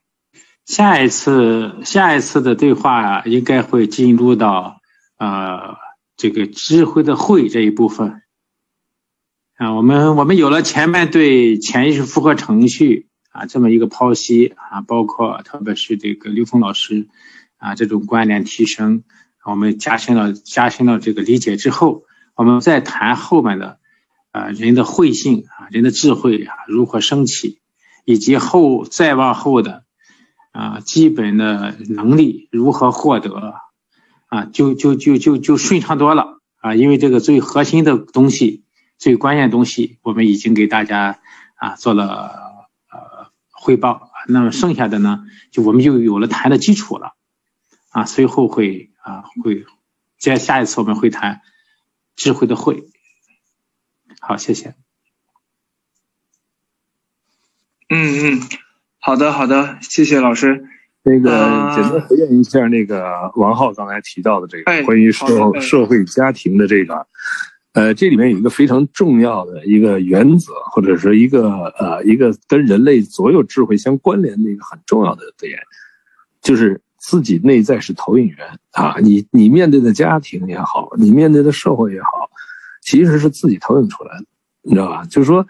[0.65, 4.79] 下一次下一次的对话应该会进入到
[5.19, 5.77] 呃
[6.17, 8.23] 这个智慧的慧这一部分，
[9.55, 17.07] 啊，我们我们有了前面对潜意识复合程序啊这么一个剖析啊，包括特别是这个刘峰老师
[17.57, 19.03] 啊这种观念提升。
[19.45, 22.03] 我们加深了加深了这个理解之后，
[22.35, 23.79] 我们再谈后面的，
[24.31, 27.59] 啊人的慧性啊人的智慧啊如何升起，
[28.05, 29.85] 以及后再往后的，
[30.51, 33.55] 啊基本的能力如何获得，
[34.29, 38.63] 啊就就就就就顺畅多了啊，因为这个最核心的东西，
[38.97, 41.19] 最关键东西我们已经给大家
[41.55, 47.13] 啊做了呃汇报，那么剩下的呢，就我们就有了谈的基础了，
[47.89, 48.87] 啊随后会。
[49.01, 49.65] 啊，会，
[50.19, 51.41] 接下一次我们会谈
[52.15, 52.83] 智慧的慧。
[54.19, 54.75] 好，谢谢。
[57.87, 58.41] 嗯嗯，
[58.99, 60.67] 好的好的，谢谢老师。
[61.03, 61.29] 那个
[61.75, 65.25] 简单回应一下那个王浩刚才提到的这个关于社
[65.59, 67.05] 社会家庭的这个，
[67.73, 75.59] 呃，这里面有一个非常重要的一个原则，或者说一个呃一个跟人类所有智慧相关联的一个很重要的点，
[76.41, 76.81] 就是。
[77.01, 82.29] 自己内在是投影源啊，你你面对的家庭也好，你面对的社会也好，
[82.81, 84.25] 其实是自己投影出来的，
[84.63, 85.05] 你知道吧？
[85.05, 85.47] 就是说，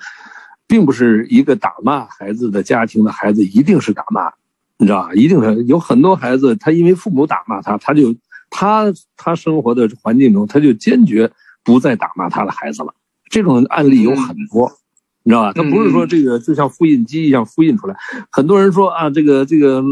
[0.68, 4.32] 并不是一个打骂孩子的家庭的孩子一定是打骂，
[4.80, 5.14] 你知道吧？
[5.14, 8.16] 一定是有很多孩子，他因为父母打骂他，他就
[8.50, 8.86] 他
[9.18, 11.30] 他生活的环境中，他就坚决
[11.64, 12.94] 不再打骂他的孩子了。
[13.30, 14.72] 这种案例有很多。
[15.24, 15.54] 你知道吧？
[15.54, 17.96] 他不是说这个就像复印机一样复印出来。
[18.32, 19.84] 很多人说啊，这个这个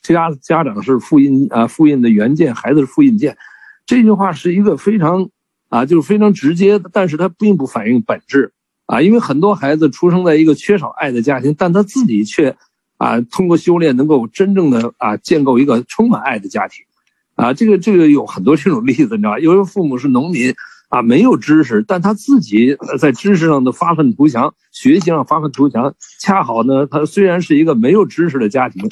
[0.00, 3.36] 家家长是复印啊复印的原件，孩子是复印件。
[3.84, 5.28] 这句话是一个非常
[5.68, 8.52] 啊，就是非常直接，但是它并不反映本质
[8.86, 9.02] 啊。
[9.02, 12.56] 因为很多孩子出生在一个缺少爱的家庭，但他自己却
[12.96, 16.84] 啊通过修炼能够真正的啊建构一个充满爱的家庭
[17.34, 17.52] 啊。
[17.52, 19.38] 这个这个有很多这种例子，你知道吧？
[19.38, 20.54] 有的父母是农民。
[20.88, 28.84] 啊，没有知识，但他自己在知识上的发愤图强，学习上发愤图强，恰好呢，他虽然是一个没有知识的家庭，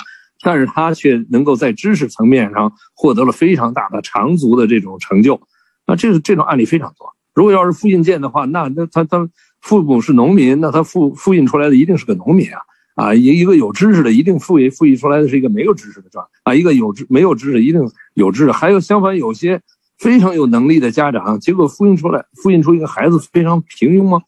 [0.42, 5.40] 但是他却能够在知识层面上获得了非常大的长足的这种成就。
[5.86, 7.14] 那这个这种案例非常多。
[7.32, 9.28] 如果要是复印件的话，那那他他
[9.60, 12.58] 父母是农民，那他复复印出来的一定是个农民啊
[12.94, 17.80] 啊，一一个有知识的一定复印复印出来的是一个没有知识的状态啊，一个有知没有知识一定
[18.14, 19.60] 有知识，还有相反有些。
[19.96, 24.20] 非常有能力的家长，结果复印出来，复印出一个孩子非常平庸吗？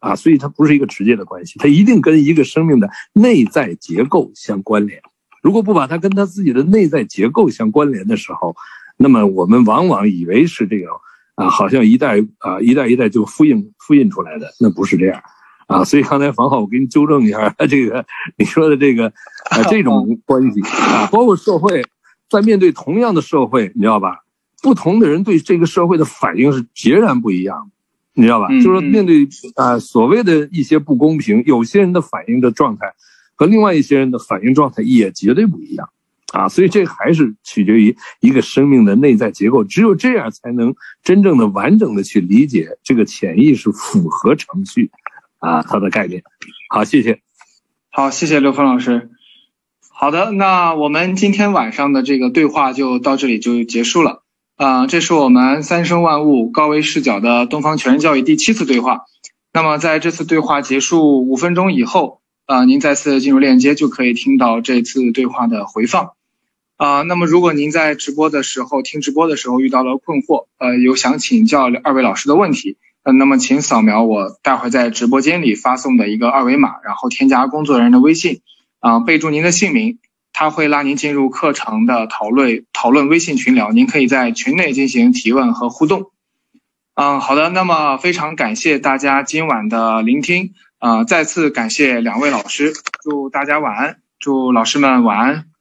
[0.00, 5.00] 啊，所以它不是一个直接的关系，它一定跟一个生命的内在结构相关联。
[5.40, 8.56] 如果不把它跟他自己的内在结构相关联的时候，
[8.96, 10.88] 那么我们往往以为是这个
[11.36, 15.22] 啊，好像一代啊一代一代就复印复印出来的，那不是这样。
[15.72, 18.04] 啊，所以刚才房浩，我给你纠正一下，这个
[18.36, 19.06] 你说的这个
[19.50, 21.84] 啊这种 关系啊，包括社会
[22.28, 24.20] 在面对同样的社会，你知道吧？
[24.62, 27.72] 不同的人对这个社会的反应是截然不一样的，
[28.14, 28.48] 你知道吧？
[28.48, 32.92] 就是说面对啊所谓的一些不公平，有些人的反应的状态
[33.34, 35.88] 和另外一些人的反应状态也绝对不一样。
[36.32, 44.90] 啊，所以这还是取决于一个生命的内在结构，只有这样才能真正的完整的去理解这个潜意识符合程序，
[45.42, 46.22] 啊，它的概念。
[46.70, 47.20] 好，谢谢。
[47.90, 49.10] 好，谢谢刘峰老师。
[49.90, 54.22] 好的，那我们今天晚上的这个对话就到这里就结束了。
[54.56, 59.02] 啊，这是我们三生万物高维视角的东方全人教育第七次对话。
[59.52, 66.12] 那么在这次对话结束五分钟以后，啊，您再次进入链接就可以听到这次对话的回放。
[66.76, 78.42] 啊，那么如果您在直播的时候听直播的时候遇到了困惑，呃，有想请教二位老师的问题，嗯，那么请扫描我待会儿在直播间里发送的一个二维码，然后添加工作人员的微信，
[78.78, 79.98] 啊，备注您的姓名，
[80.32, 86.12] 他会拉您进入课程的讨论讨论微信群聊，您可以在群内进行提问和互动。
[86.94, 92.72] 嗯，好的，那么非常感谢大家今晚的聆听，啊，再次感谢两位老师，
[93.02, 95.51] 祝大家晚安，祝老师们晚安。